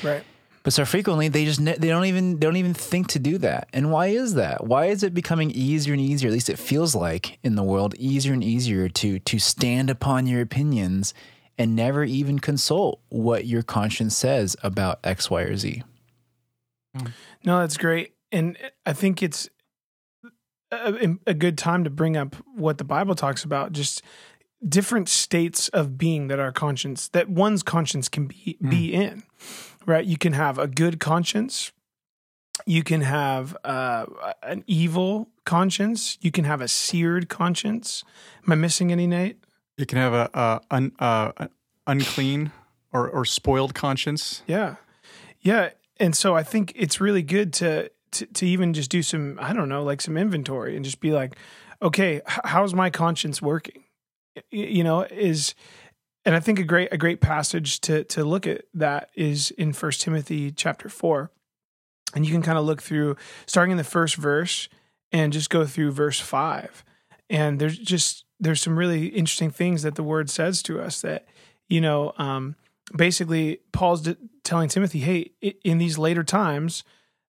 [0.01, 0.23] Right.
[0.63, 3.37] But so frequently they just ne- they don't even they don't even think to do
[3.39, 3.67] that.
[3.73, 4.65] And why is that?
[4.65, 6.29] Why is it becoming easier and easier?
[6.29, 10.25] At least it feels like in the world easier and easier to to stand upon
[10.25, 11.13] your opinions
[11.57, 15.83] and never even consult what your conscience says about X, Y, or Z.
[16.97, 17.11] Mm.
[17.43, 19.49] No, that's great, and I think it's
[20.71, 23.73] a, a good time to bring up what the Bible talks about.
[23.73, 24.01] Just
[24.67, 28.93] different states of being that our conscience, that one's conscience can be be mm.
[28.93, 29.23] in.
[29.85, 30.05] Right?
[30.05, 31.71] You can have a good conscience.
[32.65, 34.05] You can have uh,
[34.41, 36.17] an evil conscience.
[36.21, 38.03] You can have a seared conscience.
[38.45, 39.43] Am I missing any, Nate?
[39.77, 41.49] You can have a, a un, uh, an
[41.87, 42.51] unclean
[42.91, 44.43] or, or spoiled conscience.
[44.47, 44.75] Yeah,
[45.41, 45.71] yeah.
[45.97, 49.53] And so I think it's really good to, to to even just do some I
[49.53, 51.35] don't know like some inventory and just be like,
[51.81, 53.83] okay, how's my conscience working?
[54.51, 55.55] You know, is
[56.25, 59.73] and I think a great a great passage to to look at that is in
[59.73, 61.31] First Timothy chapter four,
[62.15, 64.69] and you can kind of look through starting in the first verse
[65.11, 66.83] and just go through verse five,
[67.29, 71.25] and there's just there's some really interesting things that the word says to us that
[71.67, 72.55] you know um,
[72.95, 75.31] basically Paul's d- telling Timothy, hey,
[75.63, 76.83] in these later times,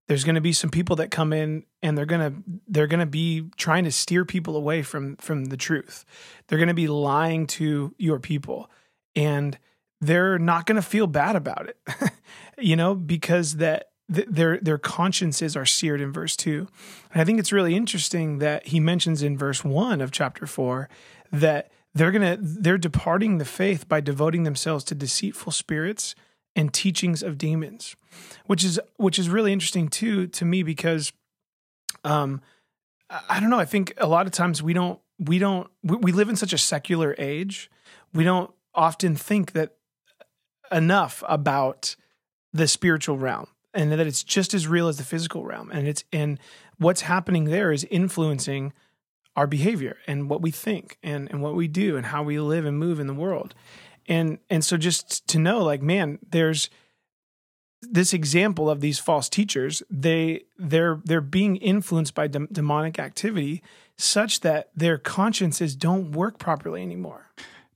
[0.07, 2.99] there's going to be some people that come in and they're going to they're going
[2.99, 6.05] to be trying to steer people away from from the truth.
[6.47, 8.69] They're going to be lying to your people
[9.15, 9.57] and
[10.01, 11.77] they're not going to feel bad about it.
[12.57, 16.67] you know, because that th- their their consciences are seared in verse 2.
[17.11, 20.89] And I think it's really interesting that he mentions in verse 1 of chapter 4
[21.31, 26.15] that they're to they're departing the faith by devoting themselves to deceitful spirits
[26.55, 27.95] and teachings of demons.
[28.45, 31.13] Which is which is really interesting too to me because
[32.03, 32.41] um
[33.09, 35.97] I I don't know, I think a lot of times we don't we don't we,
[35.97, 37.69] we live in such a secular age.
[38.13, 39.75] We don't often think that
[40.71, 41.95] enough about
[42.51, 45.71] the spiritual realm and that it's just as real as the physical realm.
[45.71, 46.39] And it's and
[46.77, 48.73] what's happening there is influencing
[49.35, 52.65] our behavior and what we think and and what we do and how we live
[52.65, 53.55] and move in the world.
[54.07, 56.69] And and so just to know like man there's
[57.81, 63.61] this example of these false teachers they they're they're being influenced by dem- demonic activity
[63.97, 67.31] such that their consciences don't work properly anymore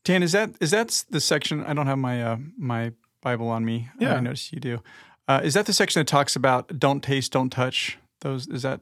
[0.07, 1.63] Dan, is that is that the section?
[1.65, 3.89] I don't have my uh, my Bible on me.
[3.99, 4.15] Yeah.
[4.15, 4.81] I noticed you do.
[5.27, 7.97] Uh, is that the section that talks about don't taste, don't touch?
[8.21, 8.79] Those is that?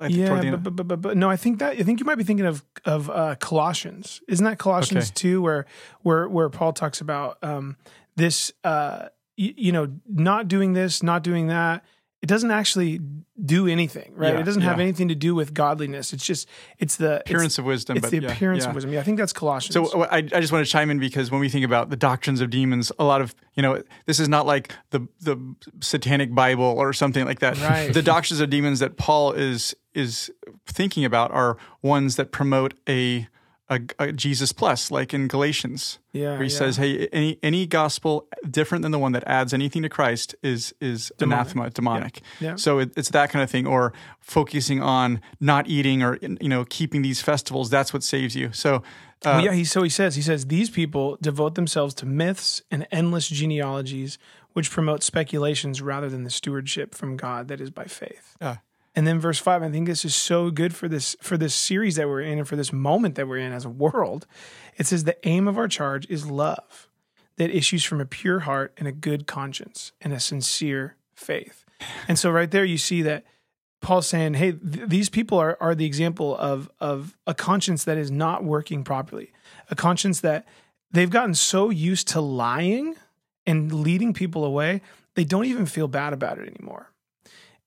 [0.00, 2.06] I think yeah end- but, but, but, but no i think that i think you
[2.06, 5.14] might be thinking of of uh, colossians isn't that colossians Okay.
[5.14, 5.64] 2 where
[6.00, 7.76] where where paul talks about um
[8.16, 9.06] this uh
[9.38, 11.84] y- you know not doing this not doing that
[12.22, 13.00] it doesn't actually
[13.44, 16.96] do anything right Yeah, it doesn't have anything to do with godliness it's just it's
[16.96, 17.96] the appearance it's, of wisdom.
[17.96, 18.68] it's but the yeah, appearance yeah.
[18.68, 20.98] of wisdom yeah i think that's colossians So I, I just want to chime in
[20.98, 24.20] because when we think about the doctrines of demons, a lot of you know this
[24.20, 25.36] is not like the the
[25.80, 27.58] satanic Bible or something like that.
[27.60, 27.92] Right.
[27.92, 30.30] The doctrines of demons that Paul is is
[30.66, 33.26] thinking about are ones that promote a
[33.72, 36.58] a, a Jesus plus, like in Galatians, yeah where he yeah.
[36.58, 40.74] says, "Hey, any any gospel different than the one that adds anything to Christ is
[40.80, 42.56] is anathema, demonic." Yeah.
[42.56, 46.64] So it, it's that kind of thing, or focusing on not eating or you know
[46.64, 47.70] keeping these festivals.
[47.70, 48.52] That's what saves you.
[48.52, 48.82] So.
[49.24, 52.60] Uh, well, yeah, he so he says he says these people devote themselves to myths
[52.72, 54.18] and endless genealogies,
[54.52, 58.36] which promote speculations rather than the stewardship from God that is by faith.
[58.40, 58.56] Yeah.
[58.94, 61.96] And then verse five, I think this is so good for this for this series
[61.96, 64.26] that we're in and for this moment that we're in as a world.
[64.76, 66.88] It says the aim of our charge is love
[67.36, 71.64] that issues from a pure heart and a good conscience and a sincere faith.
[72.06, 73.24] And so right there you see that
[73.80, 77.96] Paul's saying, "Hey, th- these people are are the example of of a conscience that
[77.96, 79.32] is not working properly,
[79.70, 80.46] a conscience that
[80.90, 82.96] they've gotten so used to lying
[83.46, 84.82] and leading people away
[85.14, 86.90] they don't even feel bad about it anymore.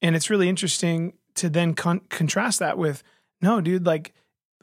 [0.01, 3.03] And it's really interesting to then con- contrast that with
[3.41, 4.13] no, dude, like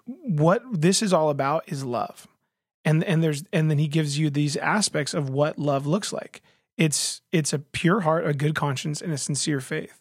[0.05, 2.27] what this is all about is love.
[2.85, 6.43] And and there's and then he gives you these aspects of what love looks like.
[6.77, 10.01] It's it's a pure heart, a good conscience, and a sincere faith.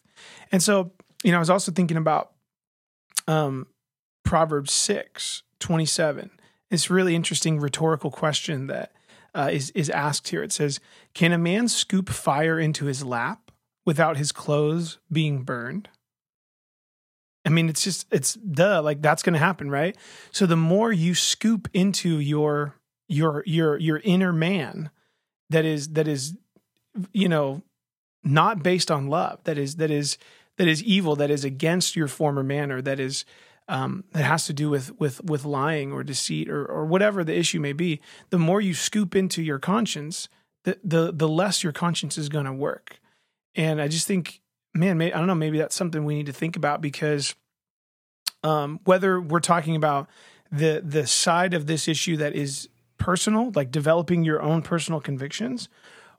[0.50, 0.90] And so,
[1.22, 2.32] you know, I was also thinking about
[3.28, 3.68] um
[4.24, 6.30] Proverbs 6, 27.
[6.70, 8.92] It's really interesting rhetorical question that
[9.34, 10.42] uh, is is asked here.
[10.42, 10.80] It says,
[11.14, 13.41] "Can a man scoop fire into his lap
[13.84, 15.88] without his clothes being burned?"
[17.44, 19.96] I mean, it's just it's duh, like that's going to happen, right?
[20.30, 22.76] So the more you scoop into your
[23.08, 24.90] your your your inner man
[25.50, 26.36] that is that is
[27.12, 27.62] you know
[28.22, 30.18] not based on love, that is that is
[30.58, 33.24] that is evil, that is against your former manner, that is
[33.68, 37.36] um, that has to do with with with lying or deceit or or whatever the
[37.36, 38.00] issue may be.
[38.30, 40.28] The more you scoop into your conscience,
[40.64, 43.00] the the the less your conscience is going to work.
[43.54, 44.42] And I just think
[44.74, 47.34] man, I don't know, maybe that's something we need to think about because
[48.42, 50.08] um, whether we're talking about
[50.50, 55.68] the the side of this issue that is personal, like developing your own personal convictions,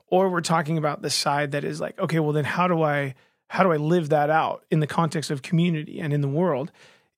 [0.06, 3.14] or we're talking about the side that is like, okay, well then how do I
[3.48, 6.72] how do I live that out in the context of community and in the world?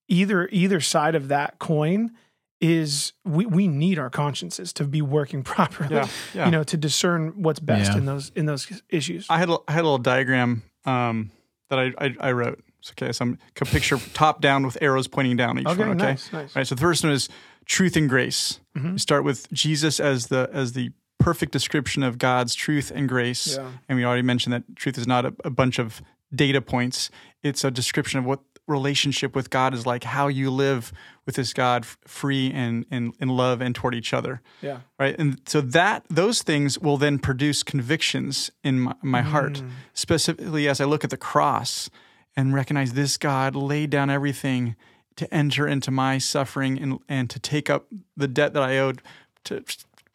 [0.09, 2.12] Either either side of that coin
[2.60, 5.94] is we, we need our consciences to be working properly.
[5.94, 6.44] Yeah, yeah.
[6.46, 7.98] You know, to discern what's best Yeah.
[7.98, 9.26] in those in those issues.
[9.28, 11.30] I had a, I had a little diagram um,
[11.70, 12.62] that I, I I wrote.
[12.78, 15.90] It's okay, so I'm a picture top down with arrows pointing down each Okay, one.
[15.96, 16.54] Okay, nice, nice.
[16.56, 16.66] All right.
[16.66, 17.28] So the first one is
[17.64, 18.60] truth and grace.
[18.76, 18.92] Mm-hmm.
[18.92, 23.56] We start with Jesus as the as the perfect description of God's truth and grace.
[23.56, 23.70] Yeah.
[23.88, 26.00] And we already mentioned that truth is not a, a bunch of
[26.34, 27.10] data points.
[27.42, 30.92] It's a description of what relationship with God is like, how you live
[31.26, 34.40] with this God free and and in love and toward each other.
[34.62, 34.78] Yeah.
[34.98, 35.14] right?
[35.18, 39.54] And so that those things will then produce convictions in my, my heart.
[39.54, 39.70] Mm.
[39.92, 41.90] Specifically as i look at the cross
[42.36, 44.76] and recognize this god laid down everything
[45.16, 47.86] to enter into my suffering and, and to take up
[48.16, 49.02] the debt that i owed
[49.44, 49.64] to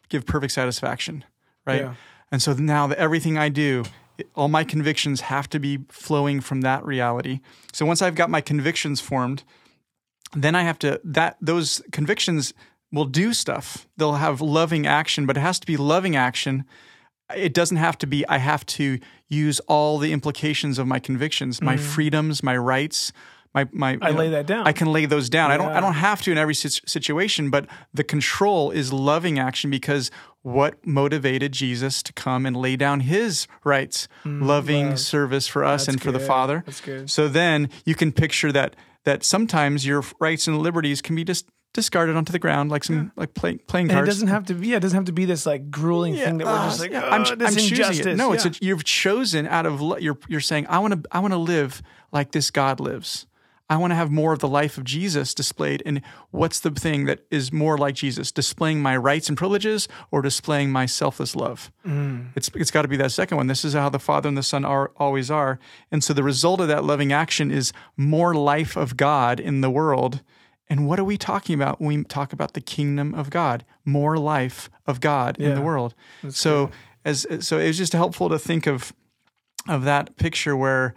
[0.08, 1.24] give perfect satisfaction
[1.66, 1.82] right?
[1.82, 1.94] Yeah.
[2.30, 3.84] and so now that everything i do
[4.36, 7.40] all my convictions have to be flowing from that reality.
[7.72, 9.42] So once i've got my convictions formed
[10.34, 12.54] then I have to that those convictions
[12.90, 13.86] will do stuff.
[13.96, 16.64] They'll have loving action, but it has to be loving action.
[17.34, 21.62] It doesn't have to be I have to use all the implications of my convictions,
[21.62, 23.12] my freedoms, my rights,
[23.54, 24.04] my my Mm-hmm.
[24.04, 24.66] I lay that down.
[24.66, 25.50] I can lay those down.
[25.50, 29.70] I don't I don't have to in every situation, but the control is loving action
[29.70, 30.10] because
[30.42, 34.98] what motivated Jesus to come and lay down his rights, loving Mm, love.
[34.98, 36.18] service for us That's and for the.
[36.20, 36.62] Father.
[36.66, 37.10] That's good.
[37.10, 41.46] So then you can picture that that sometimes your rights and liberties can be just
[41.74, 44.08] discarded onto the ground like some like play, playing And cards.
[44.08, 44.68] it doesn't have to be.
[44.68, 46.90] Yeah, it doesn't have to be this like grueling thing that we're just like.
[46.90, 48.06] Yeah, oh, I'm, this I'm choosing injustice.
[48.06, 48.16] it.
[48.16, 51.20] No, it's a, you've chosen out of lo- you're you're saying I want to I
[51.20, 53.26] want to live like this God lives.
[53.72, 55.82] I want to have more of the life of Jesus displayed.
[55.86, 58.30] And what's the thing that is more like Jesus?
[58.30, 61.72] Displaying my rights and privileges or displaying my selfless love?
[61.86, 62.26] Mm.
[62.36, 63.46] It's it's got to be that second one.
[63.46, 65.58] This is how the Father and the Son are always are.
[65.90, 69.70] And so the result of that loving action is more life of God in the
[69.70, 70.20] world.
[70.68, 73.64] And what are we talking about when we talk about the kingdom of God?
[73.86, 75.94] More life of God in the world.
[76.28, 76.70] so
[77.06, 78.92] as so it was just helpful to think of
[79.66, 80.94] of that picture where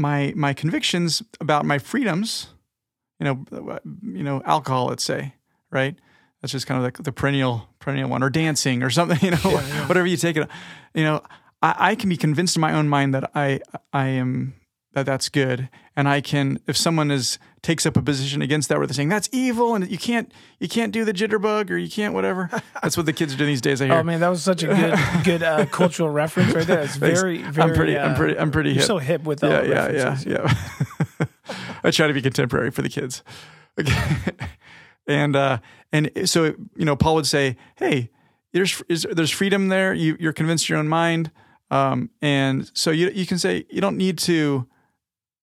[0.00, 2.48] my my convictions about my freedoms,
[3.18, 5.34] you know, you know, alcohol, let's say,
[5.70, 5.96] right?
[6.40, 9.58] That's just kind of like the perennial perennial one, or dancing, or something, you know,
[9.86, 10.48] whatever you take it.
[10.94, 11.22] You know,
[11.62, 13.60] I, I can be convinced in my own mind that I
[13.92, 14.54] I am
[14.92, 18.78] that that's good, and I can if someone is takes up a position against that,
[18.78, 21.88] where they're saying that's evil, and you can't you can't do the jitterbug, or you
[21.88, 22.50] can't whatever.
[22.82, 23.80] That's what the kids are doing these days.
[23.80, 23.94] I hear.
[23.94, 26.80] Oh man, that was such a good good uh, cultural reference right there.
[26.80, 27.70] It's very very.
[27.70, 27.98] I'm pretty.
[27.98, 28.38] I'm uh, pretty.
[28.38, 28.84] I'm pretty hip.
[28.84, 30.54] so hip with all yeah, the yeah, yeah,
[31.20, 31.26] yeah.
[31.84, 33.22] I try to be contemporary for the kids.
[33.78, 33.96] Okay.
[35.06, 35.58] and uh,
[35.92, 38.10] and so you know, Paul would say, "Hey,
[38.52, 39.94] there's is, there's freedom there.
[39.94, 41.30] You, you're convinced your own mind,
[41.70, 44.66] um, and so you you can say you don't need to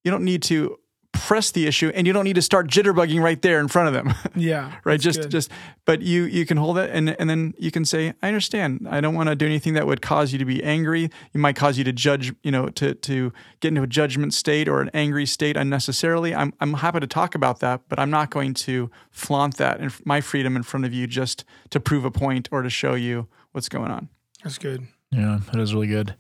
[0.08, 0.80] you don't need to
[1.14, 3.94] press the issue, and you don't need to start jitterbugging right there in front of
[3.94, 5.32] them." Yeah, right just good.
[5.32, 5.52] just
[5.84, 9.02] but you you can hold it and and then you can say i understand i
[9.02, 11.78] don't want to do anything that would cause you to be angry It might cause
[11.80, 15.26] you to judge you know to to get into a judgment state or an angry
[15.26, 19.58] state unnecessarily i'm i'm happy to talk about that but i'm not going to flaunt
[19.58, 22.70] that and my freedom in front of you just to prove a point or to
[22.70, 24.10] show you what's going on
[24.44, 24.88] that's good.
[25.12, 26.16] Yeah, that is really good.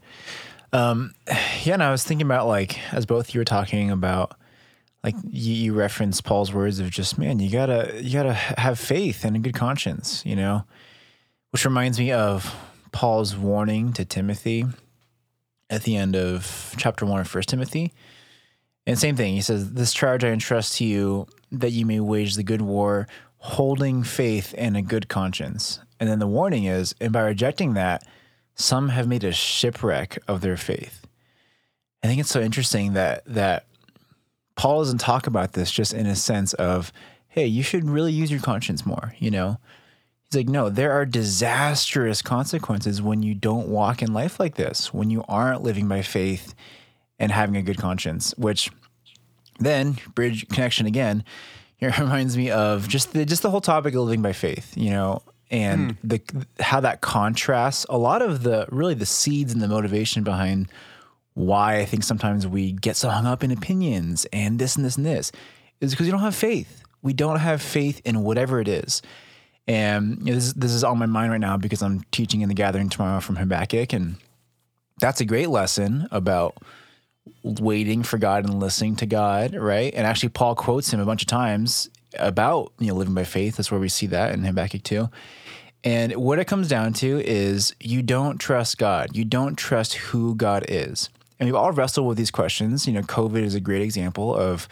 [0.74, 1.14] Um,
[1.64, 4.38] yeah, and I was thinking about like as both you were talking about,
[5.04, 9.24] like you, you referenced Paul's words of just man, you gotta you gotta have faith
[9.24, 10.66] and a good conscience, you know,
[11.52, 12.56] which reminds me of
[12.92, 14.66] Paul's warning to Timothy
[15.70, 17.94] at the end of chapter one of First Timothy.
[18.86, 22.36] And same thing, he says, This charge I entrust to you that you may wage
[22.36, 25.80] the good war, holding faith and a good conscience.
[26.00, 28.08] And then the warning is, and by rejecting that,
[28.58, 31.06] some have made a shipwreck of their faith.
[32.04, 33.66] I think it's so interesting that that
[34.56, 36.92] Paul doesn't talk about this just in a sense of,
[37.30, 39.60] hey, you should really use your conscience more, you know?
[40.24, 44.94] He's like, no, there are disastrous consequences when you don't walk in life like this,
[44.94, 46.54] when you aren't living by faith
[47.20, 48.70] and having a good conscience, which
[49.60, 51.24] then bridge connection again.
[51.80, 54.90] It reminds me of just the just the whole topic of living by faith, you
[54.90, 55.98] know, and mm.
[56.04, 60.70] the how that contrasts a lot of the really the seeds and the motivation behind
[61.34, 64.98] why I think sometimes we get so hung up in opinions and this and this
[64.98, 65.32] and this
[65.82, 66.84] is because you don't have faith.
[67.02, 69.02] We don't have faith in whatever it is.
[69.68, 72.50] And you know, this, this is on my mind right now because I'm teaching in
[72.50, 73.94] the gathering tomorrow from Habakkuk.
[73.94, 74.16] And
[75.00, 76.58] that's a great lesson about
[77.44, 79.94] waiting for God and listening to God, right?
[79.94, 83.58] And actually, Paul quotes him a bunch of times about you know living by faith.
[83.58, 85.10] That's where we see that in Habakkuk too.
[85.84, 89.16] And what it comes down to is you don't trust God.
[89.16, 91.10] You don't trust who God is.
[91.40, 92.88] And we've all wrestled with these questions.
[92.88, 94.68] You know, COVID is a great example of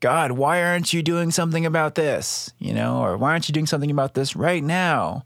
[0.00, 2.52] God, why aren't you doing something about this?
[2.58, 5.24] You know, or why aren't you doing something about this right now?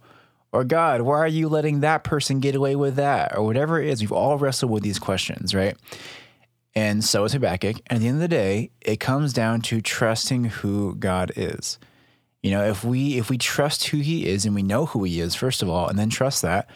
[0.51, 3.37] Or God, why are you letting that person get away with that?
[3.37, 4.01] Or whatever it is.
[4.01, 5.77] We've all wrestled with these questions, right?
[6.75, 7.77] And so is Habakkuk.
[7.87, 11.79] And at the end of the day, it comes down to trusting who God is.
[12.43, 15.21] You know, if we if we trust who he is and we know who he
[15.21, 16.69] is, first of all, and then trust that,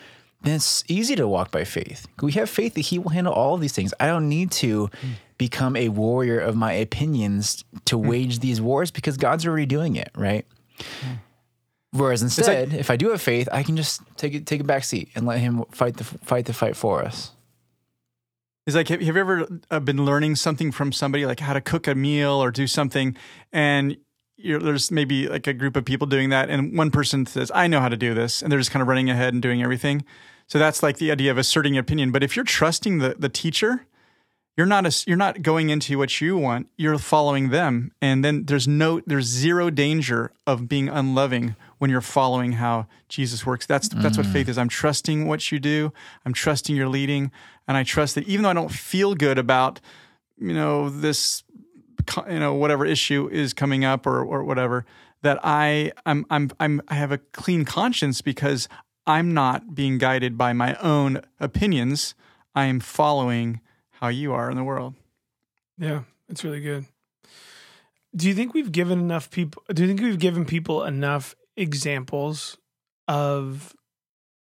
[0.43, 2.07] then it's easy to walk by faith.
[2.23, 3.93] We have faith that he will handle all of these things.
[3.99, 5.13] I don't need to mm.
[5.39, 8.07] become a warrior of my opinions to mm.
[8.07, 10.47] wage these wars because God's already doing it, right?
[10.79, 11.19] Mm.
[11.91, 14.65] Whereas instead, like, if I do have faith, I can just take it take a
[14.65, 17.33] back seat and let him fight the fight the fight for us.
[18.67, 21.61] Is like, have, have you ever uh, been learning something from somebody, like how to
[21.61, 23.17] cook a meal or do something,
[23.53, 23.97] and
[24.39, 27.81] there's maybe like a group of people doing that, and one person says, "I know
[27.81, 30.05] how to do this," and they're just kind of running ahead and doing everything.
[30.49, 32.11] So that's like the idea of asserting opinion.
[32.11, 33.87] But if you're trusting the the teacher,
[34.57, 36.69] you're not a, you're not going into what you want.
[36.77, 42.01] You're following them, and then there's no there's zero danger of being unloving when you're
[42.01, 43.67] following how Jesus works.
[43.67, 44.03] That's mm.
[44.03, 44.51] that's what faith mm.
[44.51, 44.59] is.
[44.59, 45.93] I'm trusting what you do.
[46.25, 47.31] I'm trusting your leading,
[47.69, 49.81] and I trust that even though I don't feel good about
[50.39, 51.45] you know this
[52.27, 54.87] you know whatever issue is coming up or or whatever
[55.21, 58.69] that I I'm I'm I'm I have a clean conscience because
[59.07, 62.15] I'm not being guided by my own opinions.
[62.55, 63.61] I am following
[64.01, 64.95] how you are in the world.
[65.79, 66.87] Yeah, it's really good.
[68.15, 72.57] Do you think we've given enough people do you think we've given people enough examples
[73.09, 73.75] of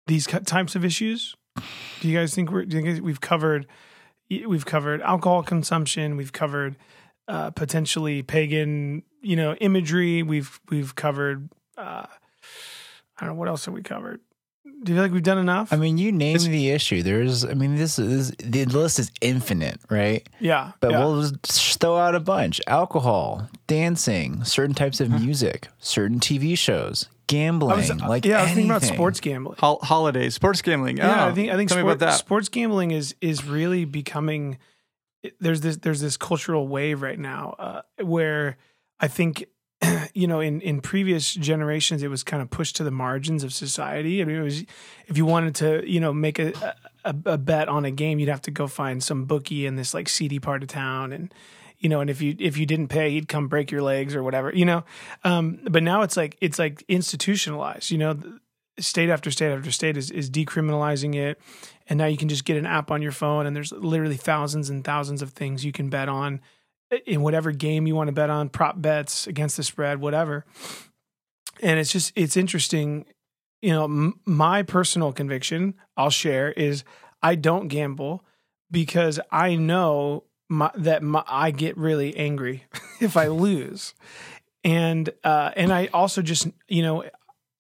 [0.06, 1.36] these types of issues?
[2.02, 2.66] Do you guys think we're?
[2.66, 3.68] Do you think we've covered?
[4.30, 6.18] We've covered alcohol consumption.
[6.18, 6.76] We've covered
[7.28, 10.22] uh, potentially pagan, you know, imagery.
[10.24, 11.50] We've we've covered.
[11.78, 12.06] Uh,
[13.18, 14.20] I don't know what else have we covered.
[14.84, 15.74] Do you feel like we've done enough?
[15.74, 17.02] I mean, you name the issue.
[17.02, 20.28] There's, I mean, this is the list is infinite, right?
[20.40, 20.74] Yeah.
[20.80, 21.00] But yeah.
[21.00, 27.10] we'll just throw out a bunch: alcohol, dancing, certain types of music, certain TV shows,
[27.26, 27.78] gambling.
[27.78, 30.98] Was, like yeah, I was thinking about sports gambling, Hol- holidays, sports gambling.
[30.98, 34.58] Yeah, oh, I think I think sport, sports gambling is is really becoming.
[35.40, 38.58] There's this there's this cultural wave right now uh, where
[39.00, 39.46] I think
[40.14, 43.54] you know, in, in previous generations, it was kind of pushed to the margins of
[43.54, 44.22] society.
[44.22, 44.64] I mean, it was
[45.08, 48.30] if you wanted to, you know, make a, a, a bet on a game, you'd
[48.30, 51.34] have to go find some bookie in this like seedy part of town, and
[51.80, 54.24] you know, and if you if you didn't pay, he'd come break your legs or
[54.24, 54.84] whatever, you know.
[55.24, 57.92] Um, but now it's like it's like institutionalized.
[57.92, 58.20] You know,
[58.80, 61.40] state after state after state is is decriminalizing it,
[61.88, 64.72] and now you can just get an app on your phone, and there's literally thousands
[64.72, 66.42] and thousands of things you can bet on
[67.06, 70.46] in whatever game you want to bet on, prop bets against the spread, whatever.
[71.62, 73.06] And it's just it's interesting.
[73.62, 76.84] You know, m- my personal conviction I'll share is
[77.22, 78.24] I don't gamble
[78.70, 82.66] because I know my, that my, I get really angry
[83.02, 83.96] if I lose,
[84.64, 87.04] and uh, and I also just you know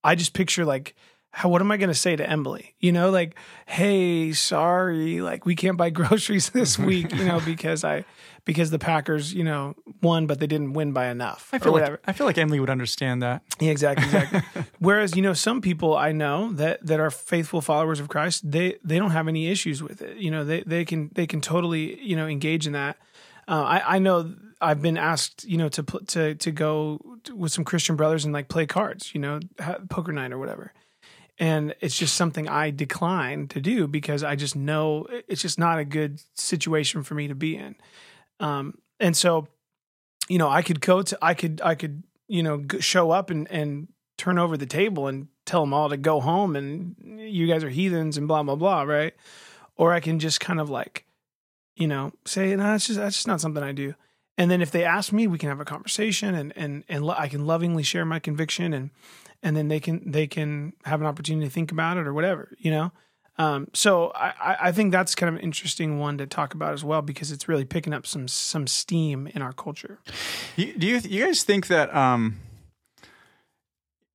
[0.03, 0.95] I just picture like
[1.37, 2.73] how what am I going to say to Emily?
[2.79, 3.35] You know, like,
[3.67, 8.05] hey, sorry, like we can't buy groceries this week, you know, because I
[8.43, 11.49] because the Packers, you know, won, but they didn't win by enough.
[11.53, 13.43] I feel like I feel like Emily would understand that.
[13.59, 14.63] Yeah, exactly, exactly.
[14.79, 18.79] Whereas, you know, some people I know that that are faithful followers of Christ, they
[18.83, 20.17] they don't have any issues with it.
[20.17, 22.97] You know, they they can they can totally you know engage in that.
[23.47, 27.63] Uh, I I know I've been asked, you know, to to to go with some
[27.63, 29.39] Christian brothers and like play cards, you know,
[29.87, 30.73] poker night or whatever
[31.39, 35.79] and it's just something I decline to do because I just know it's just not
[35.79, 37.75] a good situation for me to be in.
[38.39, 39.47] Um, and so,
[40.27, 43.87] you know, I could to, I could, I could, you know, show up and and
[44.17, 47.69] turn over the table and tell them all to go home and you guys are
[47.69, 49.13] heathens and blah blah blah, right?
[49.75, 51.05] Or I can just kind of like,
[51.75, 53.93] you know, say, no, that's just that's just not something I do.
[54.39, 57.15] And then if they ask me, we can have a conversation and and and lo-
[57.17, 58.89] I can lovingly share my conviction and
[59.43, 62.51] and then they can they can have an opportunity to think about it or whatever,
[62.57, 62.91] you know.
[63.39, 66.83] Um, so I, I think that's kind of an interesting one to talk about as
[66.83, 69.99] well because it's really picking up some some steam in our culture.
[70.55, 72.39] Do you you guys think that um,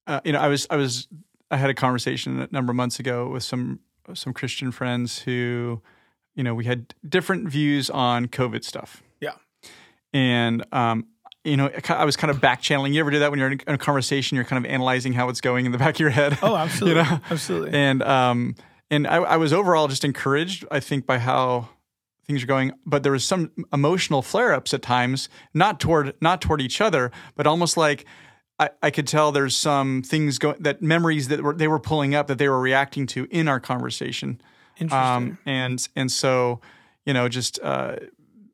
[0.06, 1.06] uh, you know I was I was
[1.50, 3.80] I had a conversation a number of months ago with some
[4.14, 5.80] some Christian friends who
[6.34, 9.04] you know we had different views on COVID stuff.
[9.20, 9.34] Yeah,
[10.12, 11.06] and um,
[11.44, 12.92] you know, I was kind of back channeling.
[12.92, 14.36] You ever do that when you're in a conversation?
[14.36, 16.38] You're kind of analyzing how it's going in the back of your head.
[16.42, 17.20] Oh, absolutely, you know?
[17.30, 17.78] absolutely.
[17.78, 18.54] And um,
[18.90, 20.64] and I, I, was overall just encouraged.
[20.70, 21.70] I think by how
[22.26, 26.40] things are going, but there was some emotional flare ups at times, not toward not
[26.40, 28.04] toward each other, but almost like
[28.58, 32.14] I, I could tell there's some things going that memories that were, they were pulling
[32.14, 34.40] up that they were reacting to in our conversation.
[34.78, 35.32] Interesting.
[35.32, 36.60] Um, and and so
[37.04, 37.96] you know just uh,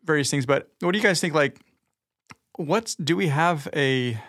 [0.05, 0.47] various things.
[0.47, 1.35] But what do you guys think?
[1.35, 1.61] Like
[2.59, 4.21] what's do we have a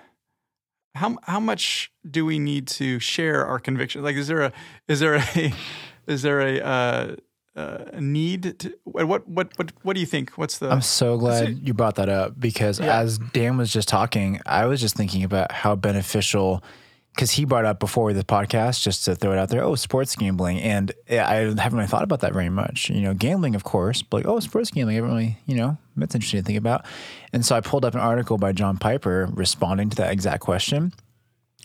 [0.95, 4.03] how how much do we need to share our conviction?
[4.03, 4.53] Like, is there a
[4.87, 5.53] is there a
[6.07, 7.15] is there a uh,
[7.55, 10.31] uh, need to what what what what do you think?
[10.31, 10.69] What's the?
[10.69, 12.99] I'm so glad you brought that up because yeah.
[12.99, 16.63] as Dan was just talking, I was just thinking about how beneficial
[17.19, 19.61] because he brought up before the podcast just to throw it out there.
[19.61, 22.89] Oh, sports gambling, and I haven't really thought about that very much.
[22.89, 25.77] You know, gambling, of course, but like oh, sports gambling, I haven't really, you know,
[25.97, 26.85] that's interesting to think about.
[27.33, 30.93] And so I pulled up an article by John Piper responding to that exact question.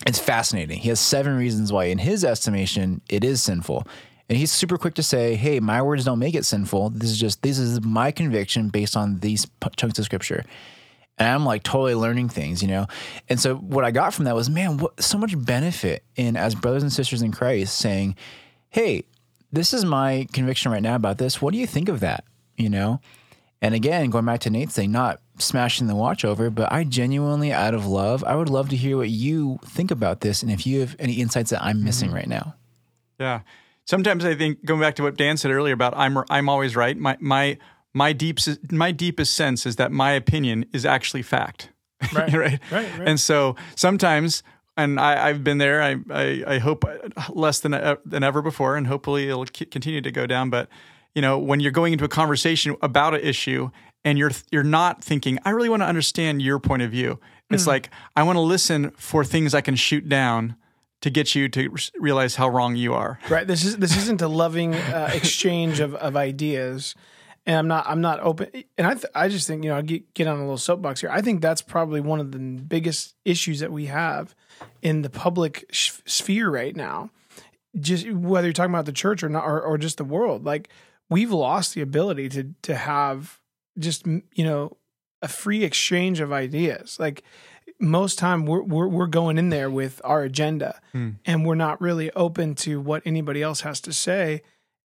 [0.05, 0.79] It's fascinating.
[0.79, 3.87] He has seven reasons why, in his estimation, it is sinful.
[4.27, 6.89] And he's super quick to say, "Hey, my words don't make it sinful.
[6.89, 9.47] This is just this is my conviction based on these
[9.77, 10.43] chunks of scripture."
[11.17, 12.87] And I'm like totally learning things, you know.
[13.29, 16.55] And so what I got from that was, man, what so much benefit in as
[16.55, 18.15] brothers and sisters in Christ saying,
[18.69, 19.03] "Hey,
[19.51, 21.41] this is my conviction right now about this.
[21.41, 22.25] What do you think of that?"
[22.57, 22.99] You know.
[23.61, 27.51] And again, going back to Nate's thing, not smashing the watch over, but I genuinely,
[27.51, 30.67] out of love, I would love to hear what you think about this, and if
[30.67, 32.17] you have any insights that I'm missing mm-hmm.
[32.17, 32.55] right now.
[33.19, 33.41] Yeah.
[33.85, 36.97] Sometimes I think going back to what Dan said earlier about I'm I'm always right.
[36.97, 37.57] My my
[37.95, 41.69] my deepest my deepest sense is that my opinion is actually fact.
[42.13, 42.31] Right.
[42.33, 42.59] right?
[42.71, 42.99] right.
[42.99, 43.07] Right.
[43.07, 44.43] And so sometimes,
[44.77, 45.81] and I, have been there.
[45.81, 46.83] I, I, I hope
[47.29, 50.49] less than uh, than ever before, and hopefully it'll continue to go down.
[50.49, 50.67] But
[51.15, 53.71] you know, when you're going into a conversation about an issue
[54.03, 57.19] and you're you're not thinking, I really want to understand your point of view.
[57.49, 57.67] It's mm.
[57.67, 60.57] like I want to listen for things I can shoot down
[61.01, 63.19] to get you to realize how wrong you are.
[63.29, 63.47] Right.
[63.47, 66.93] This is this isn't a loving uh, exchange of, of ideas
[67.45, 68.49] and I'm not I'm not open.
[68.77, 71.01] And I th- I just think you know I get get on a little soapbox
[71.01, 71.09] here.
[71.09, 74.35] I think that's probably one of the biggest issues that we have
[74.81, 77.11] in the public sh- sphere right now.
[77.79, 80.69] Just whether you're talking about the church or not, or, or just the world, like
[81.09, 83.39] we've lost the ability to to have
[83.77, 84.77] just you know
[85.21, 86.99] a free exchange of ideas.
[86.99, 87.23] Like
[87.79, 91.15] most time we're, we're, we're going in there with our agenda mm.
[91.25, 94.41] and we're not really open to what anybody else has to say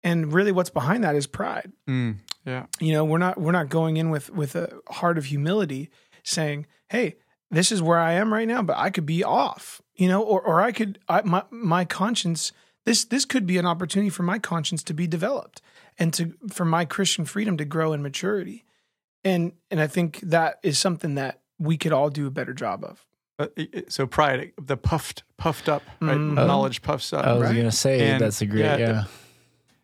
[0.07, 2.17] and really what's behind that is pride mm.
[2.47, 2.65] Yeah.
[2.79, 5.89] You know, we're not we're not going in with with a heart of humility
[6.23, 7.17] saying, "Hey,
[7.51, 10.41] this is where I am right now, but I could be off." You know, or
[10.41, 12.53] or I could I, my my conscience
[12.85, 15.61] this this could be an opportunity for my conscience to be developed
[15.99, 18.63] and to for my Christian freedom to grow in maturity.
[19.25, 22.85] And and I think that is something that we could all do a better job
[22.85, 23.05] of.
[23.39, 23.47] Uh,
[23.89, 26.17] so pride, the puffed, puffed up, right?
[26.17, 26.35] Mm-hmm.
[26.35, 27.25] Knowledge puffs up.
[27.25, 27.53] I was right?
[27.53, 28.77] going to say and that's a great, yeah.
[28.77, 29.03] yeah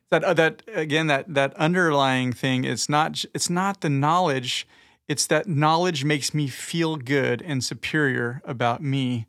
[0.09, 4.67] that uh, that again that that underlying thing it's not it's not the knowledge
[5.07, 9.27] it's that knowledge makes me feel good and superior about me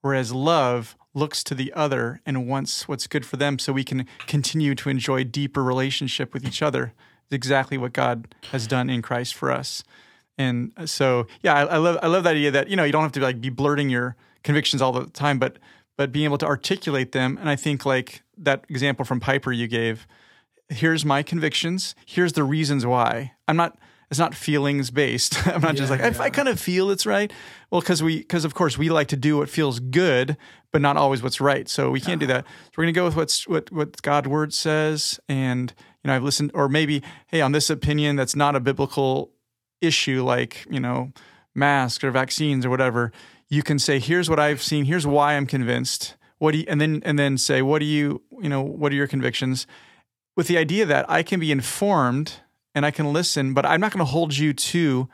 [0.00, 4.06] whereas love looks to the other and wants what's good for them so we can
[4.26, 6.92] continue to enjoy deeper relationship with each other.
[7.24, 9.84] It's exactly what god has done in christ for us.
[10.38, 13.02] And so yeah I, I love i love that idea that you know you don't
[13.02, 15.58] have to like be blurting your convictions all the time but
[15.96, 19.68] but being able to articulate them and i think like that example from piper you
[19.68, 20.06] gave
[20.72, 21.94] here's my convictions.
[22.06, 23.32] Here's the reasons why.
[23.46, 23.78] I'm not.
[24.10, 25.46] It's not feelings based.
[25.46, 26.12] I'm not yeah, just like yeah.
[26.20, 27.32] I, I, kind of feel it's right.
[27.70, 30.36] Well, because we because of course we like to do what feels good,
[30.70, 31.68] but not always what's right.
[31.68, 32.44] So we can't do that.
[32.44, 35.18] So we're gonna go with what's what what God's word says.
[35.28, 35.72] And
[36.02, 39.30] you know I've listened, or maybe hey, on this opinion that's not a biblical
[39.80, 41.12] issue, like you know
[41.54, 43.12] masks or vaccines or whatever.
[43.52, 44.86] You can say here's what I've seen.
[44.86, 48.22] Here's why I'm convinced what do you, and then and then say, what do you,
[48.40, 49.66] you know, what are your convictions?
[50.36, 52.40] With the idea that I can be informed
[52.74, 55.06] and I can listen, but I'm not going to hold you to.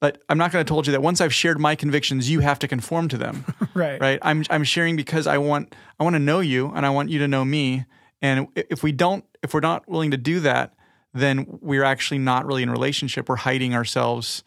[0.00, 2.58] But I'm not going to told you that once I've shared my convictions, you have
[2.58, 3.44] to conform to them.
[3.74, 4.00] Right.
[4.00, 4.18] right?
[4.22, 7.20] I'm I'm sharing because I want I want to know you and I want you
[7.20, 7.86] to know me.
[8.20, 10.74] And if we don't, if we're not willing to do that,
[11.14, 13.28] then we're actually not really in a relationship.
[13.28, 14.42] We're hiding ourselves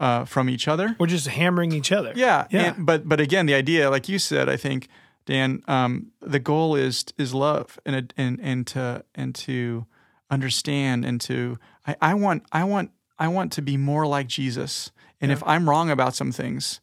[0.00, 0.94] uh, from each other.
[0.98, 2.12] We're just hammering each other.
[2.14, 2.74] Yeah, Yeah.
[2.74, 4.88] and- but but again, the idea, like you said, I think
[5.24, 9.86] Dan, um, the goal is is love and and and to and to
[10.30, 14.90] understand and to I, I want I want I want to be more like Jesus.
[15.20, 16.80] And if I'm wrong about some things,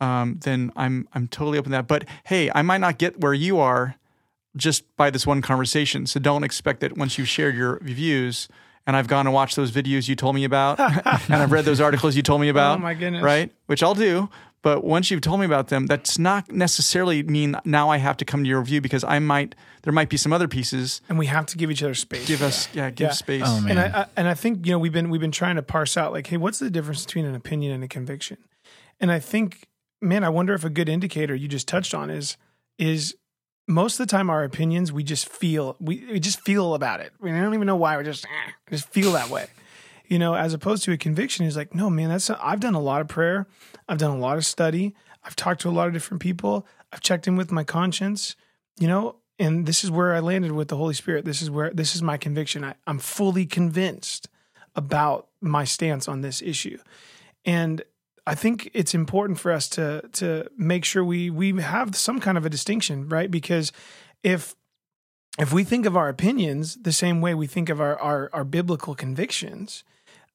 [0.00, 1.86] um, then I'm I'm totally open to that.
[1.86, 3.96] But hey, I might not get where you are
[4.56, 6.06] just by this one conversation.
[6.06, 8.48] So don't expect that once you've shared your views
[8.88, 10.80] and I've gone and watched those videos you told me about
[11.30, 12.78] and I've read those articles you told me oh about.
[12.78, 13.22] Oh, my goodness.
[13.22, 13.52] Right?
[13.66, 14.28] Which I'll do.
[14.62, 18.24] But once you've told me about them, that's not necessarily mean now I have to
[18.24, 21.00] come to your view because I might there might be some other pieces.
[21.08, 22.26] And we have to give each other space.
[22.26, 23.12] Give us yeah, give Yeah.
[23.12, 23.42] space.
[23.46, 23.70] Oh, man.
[23.70, 25.96] and I, I and I think you know we've been we've been trying to parse
[25.96, 28.38] out like, hey, what's the difference between an opinion and a conviction?
[28.98, 29.68] And I think,
[30.00, 32.36] man, I wonder if a good indicator you just touched on is
[32.78, 33.14] is
[33.68, 37.12] most of the time our opinions we just feel we, we just feel about it.
[37.20, 37.96] We don't even know why.
[37.98, 39.46] We just eh, just feel that way,
[40.06, 40.34] you know.
[40.34, 43.08] As opposed to a conviction is like, no, man, that's I've done a lot of
[43.08, 43.46] prayer,
[43.88, 47.02] I've done a lot of study, I've talked to a lot of different people, I've
[47.02, 48.34] checked in with my conscience,
[48.80, 51.26] you know, and this is where I landed with the Holy Spirit.
[51.26, 52.64] This is where this is my conviction.
[52.64, 54.28] I, I'm fully convinced
[54.74, 56.78] about my stance on this issue,
[57.44, 57.82] and
[58.28, 62.38] I think it's important for us to to make sure we we have some kind
[62.38, 63.30] of a distinction, right?
[63.30, 63.72] Because
[64.22, 64.54] if
[65.38, 68.44] if we think of our opinions the same way we think of our our, our
[68.44, 69.84] biblical convictions,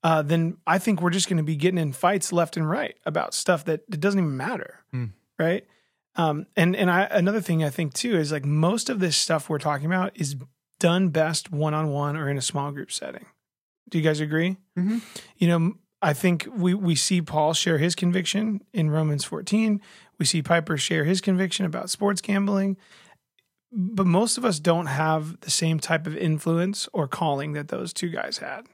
[0.03, 2.95] uh, then I think we're just going to be getting in fights left and right
[3.05, 5.05] about stuff that, that doesn't even matter, Hmm.
[5.39, 5.65] right?
[6.15, 9.49] Um, and and I another thing I think too is like most of this stuff
[9.49, 10.35] we're talking about is
[10.79, 13.25] done best one on one or in a small group setting.
[13.89, 14.57] Do you guys agree?
[14.77, 15.01] Mhm.
[15.37, 15.73] You know,
[16.03, 19.81] I think we we see Paul share his conviction in Romans 14.
[20.19, 22.77] We see Piper share his conviction about sports gambling.
[23.71, 27.91] But most of us don't have the same type of influence or calling that those
[27.91, 28.67] two guys had.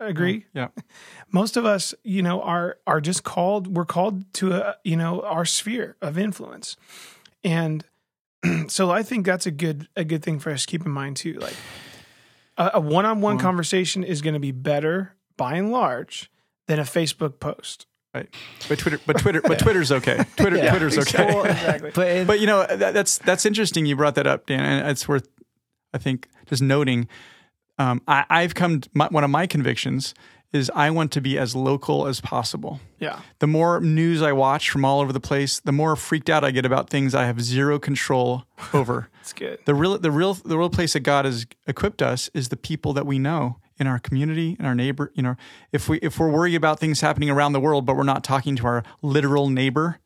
[0.00, 0.40] Agree?
[0.40, 0.68] Mm, yeah.
[1.30, 5.22] most of us you know are are just called we're called to a you know
[5.22, 6.76] our sphere of influence
[7.44, 7.84] and
[8.66, 11.16] so i think that's a good a good thing for us to keep in mind
[11.16, 11.54] too like
[12.58, 16.28] a, a one-on-one Well- conversation is going to be better by and large
[16.66, 18.32] than a facebook post Right.
[18.68, 20.24] But Twitter but Twitter but Twitter's okay.
[20.36, 20.70] Twitter Yeah.
[20.70, 21.26] Twitter's okay.
[21.34, 23.86] Well, exactly But, it- But you know that, that's that's interesting.
[23.86, 25.26] You brought that up, Dan, and it's worth
[25.92, 27.08] I think just noting.
[27.76, 28.82] Um, I, I've come.
[28.82, 30.14] To, my, one of my convictions
[30.52, 32.78] is I want to be as local as possible.
[33.00, 36.44] yeah The more news I watch from all over the place, the more freaked out
[36.44, 39.08] I get about things I have zero control over.
[39.20, 42.50] it's good the real, the real, the real place that God has equipped us is
[42.50, 45.10] the people that we know in our community, in our neighbor.
[45.14, 45.36] You know,
[45.72, 48.56] if we if we're worried about things happening around the world, but we're not talking
[48.56, 49.98] to our literal neighbor,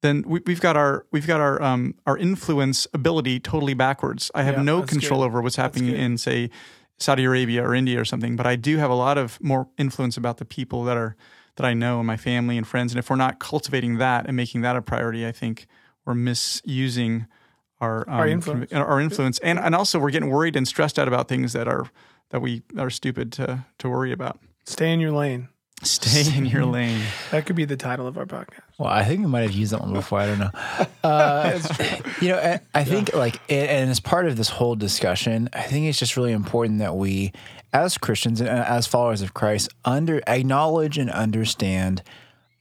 [0.00, 4.30] then we, we've got our we've got our um, our influence ability totally backwards.
[4.34, 5.26] I have Yeah, no control good.
[5.26, 6.50] over what's happening in say
[6.98, 10.16] Saudi Arabia or India or something, but I do have a lot of more influence
[10.16, 11.16] about the people that are
[11.56, 12.92] that I know and my family and friends.
[12.92, 15.66] And if we're not cultivating that and making that a priority, I think
[16.06, 17.26] we're misusing
[17.80, 18.72] our um, Our influence.
[18.72, 21.90] our influence, and and also we're getting worried and stressed out about things that are
[22.32, 24.40] that we are stupid to to worry about.
[24.64, 25.48] stay in your lane
[25.84, 27.00] Stay in your lane.
[27.32, 29.72] that could be the title of our podcast Well, I think we might have used
[29.72, 30.20] that one before.
[30.20, 30.50] I don't know.
[31.04, 31.60] Uh,
[32.20, 35.62] you know, I, I think like, and, and as part of this whole discussion, I
[35.62, 37.32] think it's just really important that we,
[37.72, 42.04] as Christians and as followers of Christ, under acknowledge and understand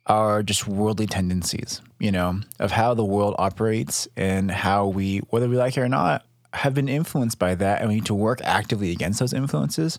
[0.07, 1.81] our just worldly tendencies.
[1.99, 5.87] You know, of how the world operates and how we, whether we like it or
[5.89, 9.97] not, have been influenced by that, and we need to work actively against those influences.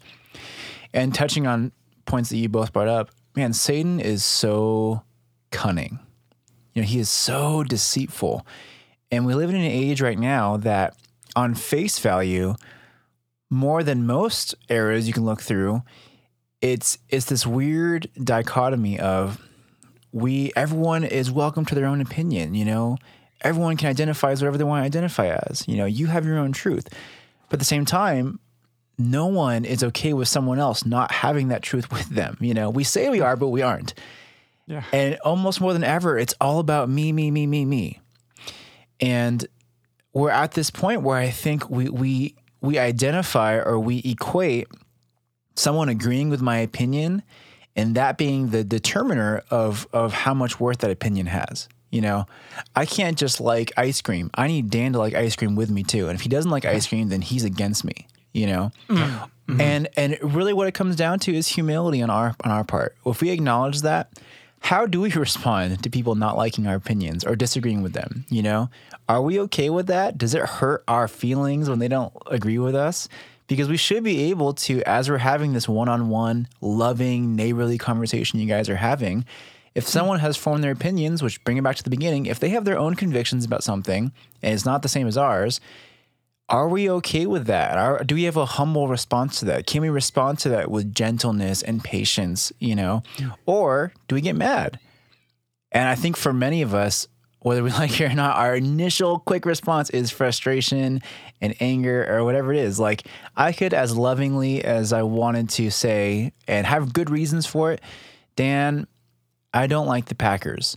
[0.93, 1.73] And touching on
[2.05, 5.03] points that you both brought up, man, Satan is so
[5.51, 5.99] cunning.
[6.75, 8.47] You know, he is so deceitful.
[9.11, 10.97] And we live in an age right now that,
[11.37, 12.55] on face value,
[13.51, 15.83] more than most eras you can look through,
[16.61, 19.39] it's it's this weird dichotomy of
[20.13, 22.97] we everyone is welcome to their own opinion, you know.
[23.45, 25.67] Everyone can identify as whatever they want to identify as.
[25.67, 26.89] You know, you have your own truth.
[27.49, 28.39] But at the same time,
[28.99, 32.37] no one is okay with someone else not having that truth with them.
[32.41, 33.95] You know, we say we are, but we aren't.
[34.67, 34.85] Yeah.
[34.93, 38.01] And almost more than ever, it's all about me, me, me, me, me.
[39.01, 39.47] And
[40.13, 44.69] we're at this point where I think we we we identify or we equate
[45.57, 47.23] someone agreeing with my opinion
[47.75, 51.69] and that being the determiner of of how much worth that opinion has.
[51.93, 52.27] You know,
[52.75, 54.31] I can't just like ice cream.
[54.35, 56.09] I need Dan to like ice cream with me too.
[56.09, 58.09] And if he doesn't like ice cream, then he's against me.
[58.33, 59.61] You know, Mm-hmm.
[59.61, 62.97] and and really what it comes down to is humility on our on our part.
[63.05, 64.09] If we acknowledge that,
[64.61, 68.25] how do we respond to people not liking our opinions or disagreeing with them?
[68.31, 68.71] You know,
[69.09, 70.17] are we okay with that?
[70.17, 73.09] Does it hurt our feelings when they don't agree with us?
[73.49, 77.77] Because we should be able to, as we're having this one on one, loving, neighborly
[77.77, 79.27] conversation you guys are having,
[79.75, 82.51] if someone has formed their opinions, which bring it back to the beginning, if they
[82.51, 84.13] have their own convictions about something
[84.43, 85.61] and it's not the same as ours,
[86.49, 87.79] are we okay with that?
[87.79, 89.67] Are, do we have a humble response to that?
[89.67, 93.03] Can we respond to that with gentleness and patience, you know?
[93.47, 94.79] Or do we get mad?
[95.71, 97.09] And I think for many of us,
[97.41, 101.01] whether we like it or not, our initial quick response is frustration
[101.41, 102.79] and anger or whatever it is.
[102.79, 107.73] Like I could, as lovingly as I wanted to say and have good reasons for
[107.73, 107.81] it,
[108.37, 108.87] Dan,
[109.53, 110.77] I don't like the Packers,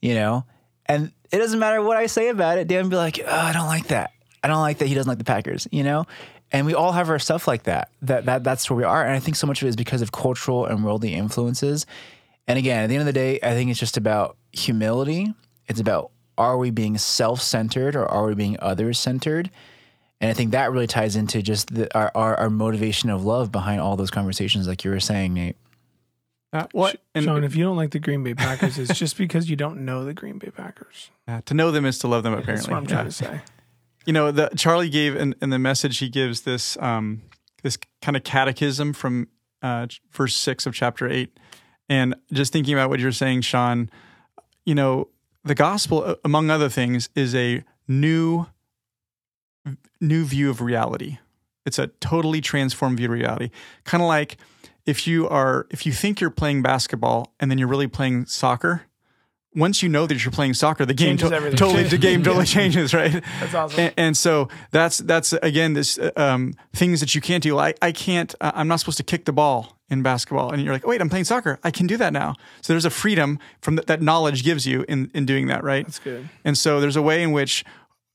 [0.00, 0.44] you know?
[0.86, 2.68] And it doesn't matter what I say about it.
[2.68, 4.12] Dan would be like, oh, I don't like that.
[4.42, 6.06] I don't like that he doesn't like the Packers, you know?
[6.52, 7.90] And we all have our stuff like that.
[8.02, 9.04] That that that's where we are.
[9.04, 11.86] And I think so much of it is because of cultural and worldly influences.
[12.46, 15.34] And again, at the end of the day, I think it's just about humility.
[15.66, 19.50] It's about are we being self-centered or are we being others-centered?
[20.20, 23.50] And I think that really ties into just the, our, our our motivation of love
[23.50, 25.56] behind all those conversations, like you were saying, Nate.
[26.52, 29.50] Uh, what and Sean, if you don't like the Green Bay Packers, it's just because
[29.50, 31.10] you don't know the Green Bay Packers.
[31.28, 32.32] uh, to know them is to love them.
[32.32, 33.40] Apparently, That's what I'm trying to say.
[34.06, 37.22] you know the charlie gave in, in the message he gives this um
[37.64, 39.26] this kind of catechism from
[39.62, 41.36] uh verse six of chapter eight
[41.88, 43.90] and just thinking about what you're saying sean
[44.64, 45.08] you know
[45.42, 48.46] the gospel among other things is a new
[50.00, 51.18] new view of reality
[51.64, 53.50] it's a totally transformed view of reality
[53.84, 54.36] kind of like
[54.86, 58.82] if you are if you think you're playing basketball and then you're really playing soccer
[59.54, 62.92] once you know that you're playing soccer the game to- totally the game totally changes
[62.94, 63.80] right That's awesome.
[63.80, 67.58] and, and so that's that's again this uh, um, things that you can't do.
[67.58, 68.34] I I can't.
[68.40, 71.08] Uh, I'm not supposed to kick the ball in basketball, and you're like, wait, I'm
[71.08, 71.58] playing soccer.
[71.62, 72.34] I can do that now.
[72.60, 75.86] So there's a freedom from th- that knowledge gives you in in doing that, right?
[75.86, 76.28] That's good.
[76.44, 77.64] And so there's a way in which.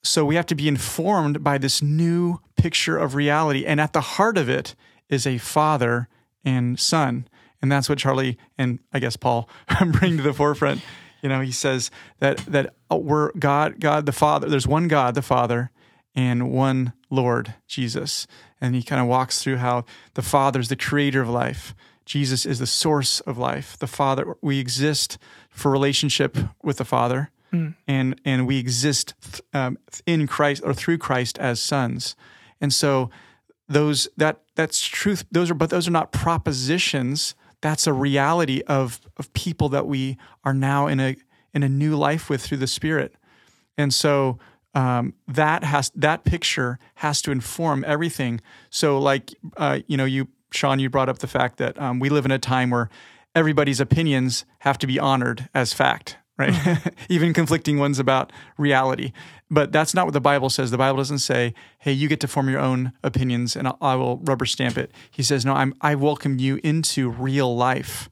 [0.04, 4.02] So we have to be informed by this new picture of reality, and at the
[4.02, 4.76] heart of it
[5.10, 6.08] is a father
[6.44, 7.28] and son,
[7.62, 9.50] and that's what Charlie and I guess Paul
[9.88, 10.82] bring to the forefront.
[11.22, 14.50] You know, he says that that uh, we're God, God the Father.
[14.50, 15.72] There's one God, the Father,
[16.16, 18.28] and one Lord, Jesus.
[18.60, 21.76] And he kind of walks through how the Father is the creator of life.
[22.06, 23.78] Jesus is the source of life.
[23.78, 25.18] The Father, we exist
[25.50, 27.30] for relationship with the Father,
[27.88, 32.16] and and we exist th- um, in Christ or through Christ as sons.
[32.60, 33.10] And so
[33.72, 35.26] those that that's truth.
[35.32, 37.36] Those are but those are not propositions.
[37.62, 41.16] That's a reality of of people that we are now in a
[41.54, 43.16] in a new life with through the Spirit.
[43.78, 44.40] And so
[44.74, 48.42] um, that has that picture has to inform everything.
[48.70, 52.10] So, like uh, you know, you Sean, you brought up the fact that um, we
[52.10, 52.90] live in a time where
[53.36, 56.54] everybody's opinions have to be honored as fact, right?
[57.10, 59.14] Even conflicting ones about reality.
[59.54, 60.72] But that's not what the Bible says.
[60.72, 64.18] The Bible doesn't say, "Hey, you get to form your own opinions, and I- will
[64.24, 68.10] rubber stamp it." He says, "No, I'm I welcome you into real life."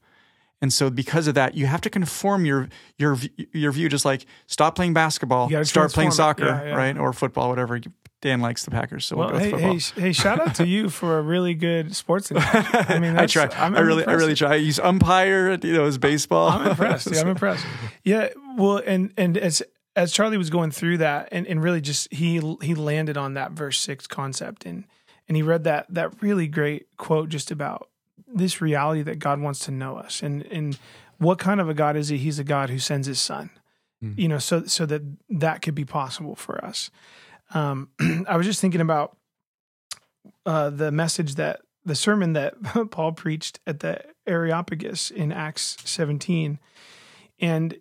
[0.62, 2.68] And so, because of that, you have to conform your
[2.98, 3.18] your
[3.54, 3.88] your view.
[3.88, 6.76] Just like stop playing basketball, start playing soccer, Yeah, yeah.
[6.76, 7.80] right, or football, whatever.
[8.22, 9.72] Dan likes the Packers, so we'll, Well, hey, football.
[9.72, 10.12] hey, hey!
[10.12, 12.30] Shout out to you for a really good sports.
[12.36, 13.48] I mean, I try.
[13.56, 14.52] I'm, i really, I really try.
[14.52, 15.58] I use umpire.
[15.64, 16.50] You know, as baseball.
[16.50, 17.10] I'm impressed.
[17.14, 17.66] Yeah, I'm impressed.
[18.04, 18.28] Yeah,
[18.58, 19.64] well, and and as
[20.00, 23.52] as Charlie was going through that, and, and really just he he landed on that
[23.52, 24.86] verse six concept, and
[25.28, 27.90] and he read that that really great quote just about
[28.34, 30.80] this reality that God wants to know us, and and
[31.18, 32.18] what kind of a God is he?
[32.18, 33.50] He's a God who sends His Son,
[34.16, 36.90] you know, so so that that could be possible for us.
[37.54, 37.90] Um,
[38.26, 39.18] I was just thinking about
[40.46, 42.54] uh, the message that the sermon that
[42.92, 46.58] Paul preached at the Areopagus in Acts 17,
[47.42, 47.78] and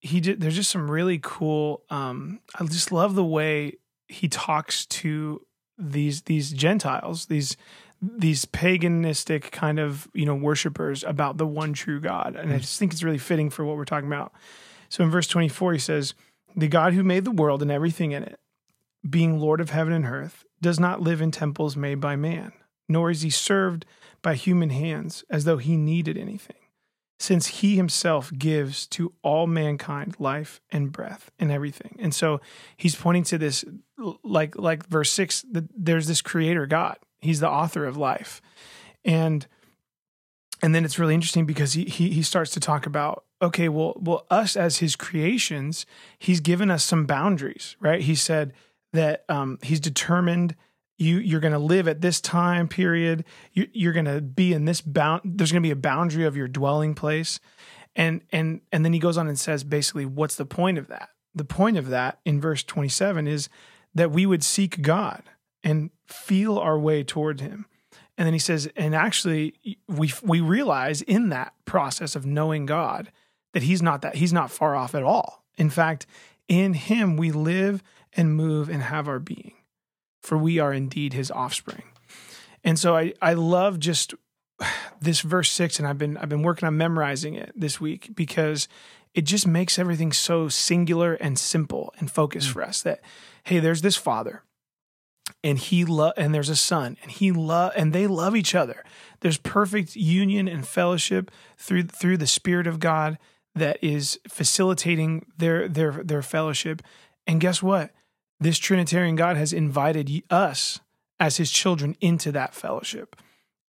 [0.00, 0.40] he did.
[0.40, 1.82] There's just some really cool.
[1.90, 3.78] Um, I just love the way
[4.08, 5.46] he talks to
[5.78, 7.56] these these Gentiles, these
[8.02, 12.78] these paganistic kind of you know worshipers about the one true God, and I just
[12.78, 14.32] think it's really fitting for what we're talking about.
[14.88, 16.14] So in verse 24, he says,
[16.56, 18.40] "The God who made the world and everything in it."
[19.08, 22.52] being Lord of heaven and earth, does not live in temples made by man,
[22.88, 23.86] nor is he served
[24.22, 26.56] by human hands as though he needed anything,
[27.20, 31.94] since he himself gives to all mankind life and breath and everything.
[31.98, 32.40] And so
[32.78, 33.62] he's pointing to this,
[34.24, 36.96] like like verse six, that there's this creator God.
[37.20, 38.40] He's the author of life,
[39.04, 39.46] and
[40.62, 43.94] and then it's really interesting because he he, he starts to talk about okay, well,
[43.98, 45.86] well, us as his creations,
[46.18, 48.02] he's given us some boundaries, right?
[48.02, 48.52] He said
[48.92, 50.56] that um, he's determined
[51.00, 53.24] you you're going to live at this time period.
[53.52, 55.22] You, you're going to be in this bound.
[55.24, 57.40] There's going to be a boundary of your dwelling place,
[57.96, 61.10] and and and then he goes on and says basically, what's the point of that?
[61.34, 63.48] The point of that in verse 27 is
[63.94, 65.22] that we would seek God
[65.62, 67.66] and feel our way toward Him.
[68.18, 69.54] And then he says, and actually,
[69.88, 73.10] we we realize in that process of knowing God
[73.52, 75.44] that He's not that He's not far off at all.
[75.56, 76.06] In fact,
[76.46, 77.82] in Him we live
[78.12, 79.54] and move and have our being,
[80.20, 81.84] for we are indeed His offspring.
[82.64, 84.14] And so I I love just
[85.00, 88.68] this verse six, and I've been I've been working on memorizing it this week because
[89.14, 92.52] it just makes everything so singular and simple and focused mm.
[92.52, 92.82] for us.
[92.82, 93.00] That
[93.44, 94.42] hey, there's this father
[95.42, 98.84] and he love and there's a son and he love and they love each other
[99.20, 103.18] there's perfect union and fellowship through through the spirit of god
[103.54, 106.82] that is facilitating their their their fellowship
[107.26, 107.90] and guess what
[108.40, 110.80] this trinitarian god has invited us
[111.18, 113.16] as his children into that fellowship.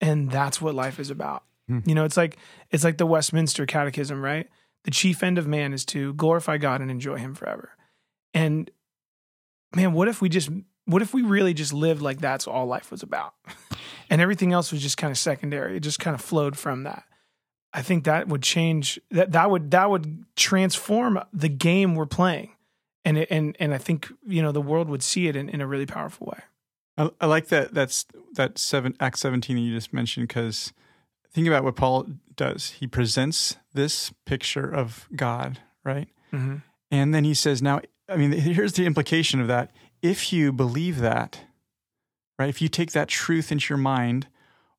[0.00, 1.44] And that's what life is about.
[1.68, 1.80] Hmm.
[1.84, 2.36] you know it's like
[2.70, 4.48] it's like the westminster catechism right?
[4.84, 7.70] The chief end of man is to glorify god and enjoy him forever.
[8.34, 8.70] And
[9.74, 10.50] man what if we just
[10.84, 13.34] what if we really just lived like that's all life was about?
[14.10, 15.76] And everything else was just kind of secondary.
[15.76, 17.04] It just kind of flowed from that.
[17.72, 22.50] I think that would change that that would that would transform the game we're playing
[23.06, 25.62] and it, and and i think you know the world would see it in, in
[25.62, 26.40] a really powerful way
[26.98, 28.04] I, I like that that's
[28.34, 30.74] that seven act 17 that you just mentioned because
[31.32, 36.56] think about what paul does he presents this picture of god right mm-hmm.
[36.90, 37.80] and then he says now
[38.10, 39.70] i mean here's the implication of that
[40.02, 41.40] if you believe that,
[42.38, 44.28] right, if you take that truth into your mind,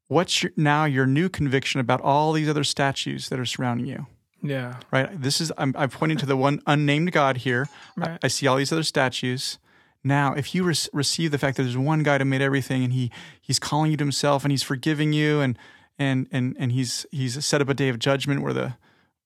[0.07, 4.07] what's your, now your new conviction about all these other statues that are surrounding you?
[4.41, 4.75] Yeah.
[4.91, 5.09] Right.
[5.21, 7.67] This is, I'm, I'm pointing to the one unnamed God here.
[7.95, 8.11] Right.
[8.11, 9.57] I, I, see all these other statues.
[10.03, 12.93] Now, if you re- receive the fact that there's one God who made everything and
[12.93, 13.11] he,
[13.41, 15.57] he's calling you to himself and he's forgiving you and,
[15.97, 18.75] and, and, and he's, he's set up a day of judgment where the,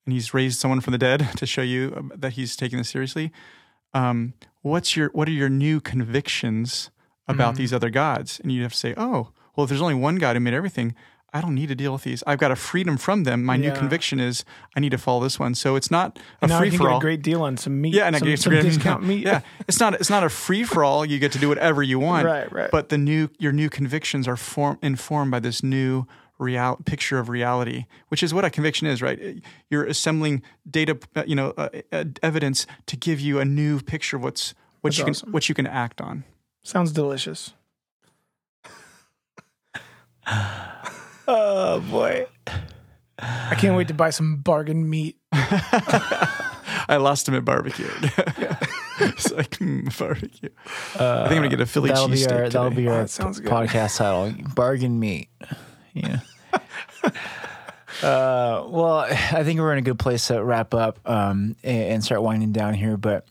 [0.06, 2.90] and he's raised someone from the dead to show you um, that he's taking this
[2.90, 3.32] seriously
[3.94, 6.90] um, what's your what are your new convictions
[7.28, 7.58] about mm-hmm.
[7.58, 8.40] these other gods?
[8.40, 10.96] And you have to say, oh, well, if there's only one God who made everything,
[11.34, 12.24] I don't need to deal with these.
[12.28, 13.44] I've got a freedom from them.
[13.44, 13.70] My yeah.
[13.70, 14.44] new conviction is
[14.76, 15.56] I need to follow this one.
[15.56, 16.98] So it's not a and free for all.
[16.98, 17.94] A great deal on some meat.
[17.94, 19.26] Yeah, and some, I get some discount meat.
[19.26, 21.06] yeah, it's not it's not a free for all.
[21.06, 22.26] You get to do whatever you want.
[22.26, 22.70] right, right.
[22.72, 26.06] But the new your new convictions are form, informed by this new
[26.38, 29.42] real picture of reality, which is what a conviction is, right?
[29.70, 34.18] You're assembling data, uh, you know, uh, uh, evidence to give you a new picture
[34.18, 35.26] of what's what That's you awesome.
[35.28, 36.26] can what you can act on.
[36.64, 37.54] Sounds delicious.
[41.32, 42.28] oh boy.
[43.20, 45.18] I can't wait to buy some bargain meat.
[45.32, 47.90] I lost him at barbecue.
[49.00, 50.50] it's like mm, barbecue.
[51.00, 52.52] Uh, I think I'm gonna get a Philly cheesesteak.
[52.52, 55.30] That'll be our oh, podcast title: Bargain Meat.
[55.94, 56.20] Yeah.
[58.02, 62.24] Uh, well, I think we're in a good place to wrap up um, and, start
[62.24, 62.98] winding down here.
[62.98, 63.28] But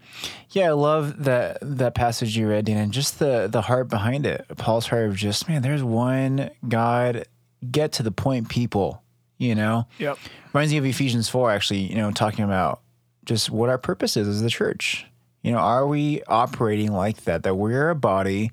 [0.51, 4.27] yeah, I love that that passage you read, Dan, and just the the heart behind
[4.27, 4.47] it.
[4.59, 7.27] Paul's heart of just man, there's one God.
[7.69, 9.03] Get to the point, people.
[9.39, 9.87] You know.
[9.99, 10.19] Yep.
[10.53, 11.81] Reminds me of Ephesians four, actually.
[11.81, 12.81] You know, talking about
[13.25, 15.07] just what our purpose is as the church.
[15.43, 17.43] You know, are we operating like that?
[17.43, 18.51] That we're a body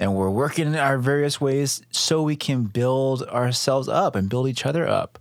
[0.00, 4.48] and we're working in our various ways so we can build ourselves up and build
[4.48, 5.18] each other up.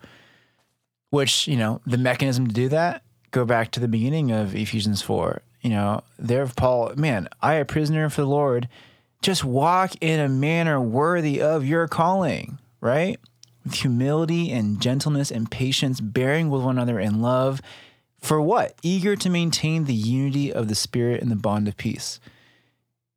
[1.09, 5.01] Which, you know, the mechanism to do that, go back to the beginning of Ephesians
[5.01, 5.41] 4.
[5.61, 8.67] You know, there, Paul, man, I, a prisoner for the Lord,
[9.21, 13.19] just walk in a manner worthy of your calling, right?
[13.63, 17.61] With humility and gentleness and patience, bearing with one another in love.
[18.19, 18.75] For what?
[18.81, 22.19] Eager to maintain the unity of the Spirit and the bond of peace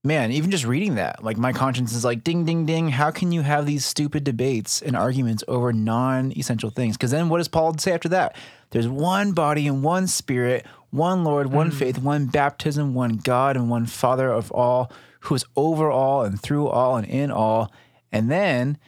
[0.03, 2.89] man, even just reading that, like my conscience is like, ding, ding, ding.
[2.89, 6.97] How can you have these stupid debates and arguments over non essential things?
[6.97, 8.37] Because then what does Paul say after that?
[8.71, 11.75] There's one body and one spirit, one Lord, one mm.
[11.75, 14.91] faith, one baptism, one God, and one Father of all,
[15.21, 17.73] who is over all and through all and in all.
[18.13, 18.79] And then,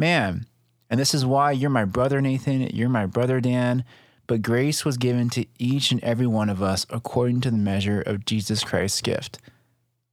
[0.00, 0.46] man,
[0.88, 3.84] and this is why you're my brother, Nathan, you're my brother, Dan.
[4.26, 8.00] But grace was given to each and every one of us according to the measure
[8.00, 9.38] of Jesus Christ's gift.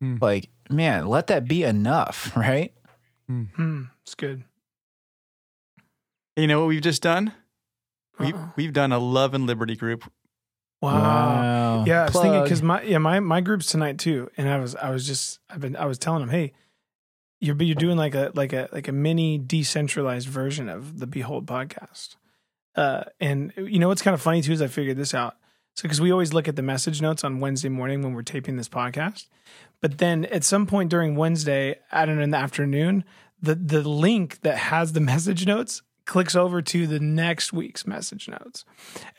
[0.04, 0.22] Mm.
[0.22, 2.74] Like, man, let that be enough, right?
[3.30, 3.48] Mm.
[3.58, 4.44] Mm, it's good.
[6.36, 7.32] You know what we've just done?
[8.20, 10.04] We've, we've done a love and liberty group.
[10.82, 10.94] Wow.
[10.94, 11.84] wow.
[11.86, 12.24] Yeah, I was Plug.
[12.24, 15.40] thinking because my yeah my my group's tonight too, and I was I was just
[15.50, 16.54] I've been I was telling them, hey,
[17.40, 21.46] you're you're doing like a like a like a mini decentralized version of the Behold
[21.46, 22.16] podcast.
[22.76, 25.36] Uh, and you know what's kind of funny too is I figured this out.
[25.76, 28.56] So because we always look at the message notes on Wednesday morning when we're taping
[28.56, 29.28] this podcast,
[29.82, 33.04] but then at some point during Wednesday, I don't know in the afternoon,
[33.42, 38.30] the the link that has the message notes clicks over to the next week's message
[38.30, 38.64] notes.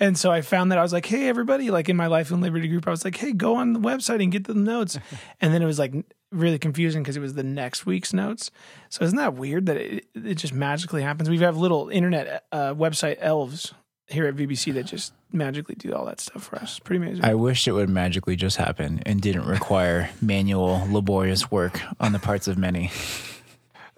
[0.01, 2.41] And so I found that I was like, hey, everybody, like in my Life and
[2.41, 4.99] Liberty group, I was like, hey, go on the website and get the notes.
[5.41, 5.95] and then it was like
[6.31, 8.51] really confusing because it was the next week's notes.
[8.91, 11.31] So isn't that weird that it, it just magically happens?
[11.31, 13.73] We have little internet uh, website elves
[14.07, 16.71] here at VBC that just magically do all that stuff for us.
[16.73, 17.25] It's pretty amazing.
[17.25, 22.19] I wish it would magically just happen and didn't require manual, laborious work on the
[22.19, 22.91] parts of many.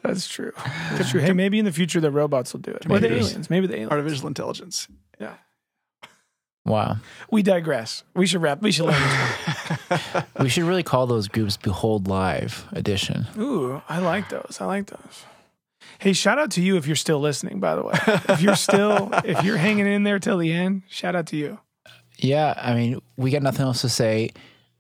[0.03, 0.53] That's true.
[0.93, 1.21] That's true.
[1.21, 2.87] Hey, maybe in the future the robots will do it.
[2.87, 3.29] Or the Computers.
[3.29, 3.51] aliens.
[3.51, 3.93] Maybe the aliens.
[3.93, 4.89] Artificial intelligence.
[5.21, 5.35] Yeah.
[6.65, 6.97] Wow.
[7.31, 8.03] We digress.
[8.15, 8.63] We should wrap.
[8.63, 9.57] We should land this one.
[10.39, 13.27] We should really call those groups Behold Live Edition.
[13.39, 14.59] Ooh, I like those.
[14.61, 15.25] I like those.
[15.99, 17.95] Hey, shout out to you if you're still listening, by the way.
[18.29, 21.59] If you're still, if you're hanging in there till the end, shout out to you.
[22.17, 24.31] Yeah, I mean, we got nothing else to say.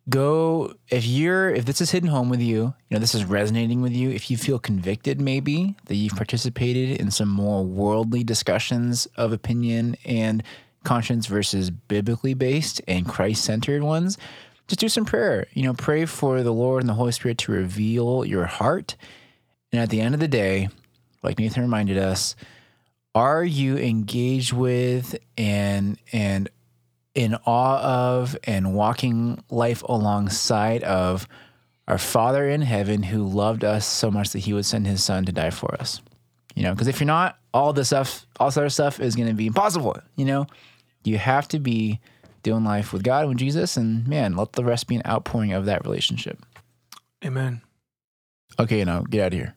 [0.09, 3.81] Go if you're if this is hitting home with you, you know, this is resonating
[3.81, 9.07] with you, if you feel convicted maybe that you've participated in some more worldly discussions
[9.17, 10.43] of opinion and
[10.85, 14.17] conscience versus biblically based and Christ-centered ones,
[14.71, 15.49] just do some prayer.
[15.53, 18.97] You know, pray for the Lord and the Holy Spirit to reveal your heart.
[19.73, 20.69] And at the end of the day,
[21.25, 22.37] like Nathan reminded us,
[23.13, 26.49] are you engaged with and and
[27.17, 31.27] in awe of and walking life alongside of
[31.89, 35.25] our Father in heaven who loved us so much that he would send his son
[35.25, 36.01] to die for us.
[36.55, 39.27] You know, because if you're not, all this stuff, all this other stuff is going
[39.27, 39.97] to be impossible.
[40.15, 40.47] You know,
[41.03, 41.99] you have to be
[42.43, 45.53] doing life with God and with Jesus, and man, let the rest be an outpouring
[45.53, 46.39] of that relationship.
[47.25, 47.63] Amen.
[48.59, 49.55] Okay, you know, get out of here.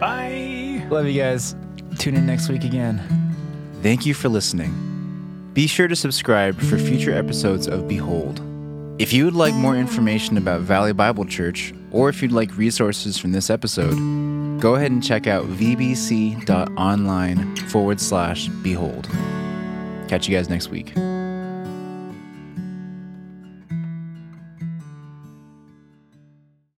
[0.00, 0.86] Bye.
[0.90, 1.54] Love you guys.
[1.98, 3.00] Tune in next week again.
[3.82, 4.72] Thank you for listening.
[5.52, 8.40] Be sure to subscribe for future episodes of Behold.
[8.98, 13.18] If you would like more information about Valley Bible Church, or if you'd like resources
[13.18, 13.96] from this episode,
[14.60, 16.46] go ahead and check out vbc.online
[17.56, 19.08] forward slash behold.
[20.08, 20.92] Catch you guys next week.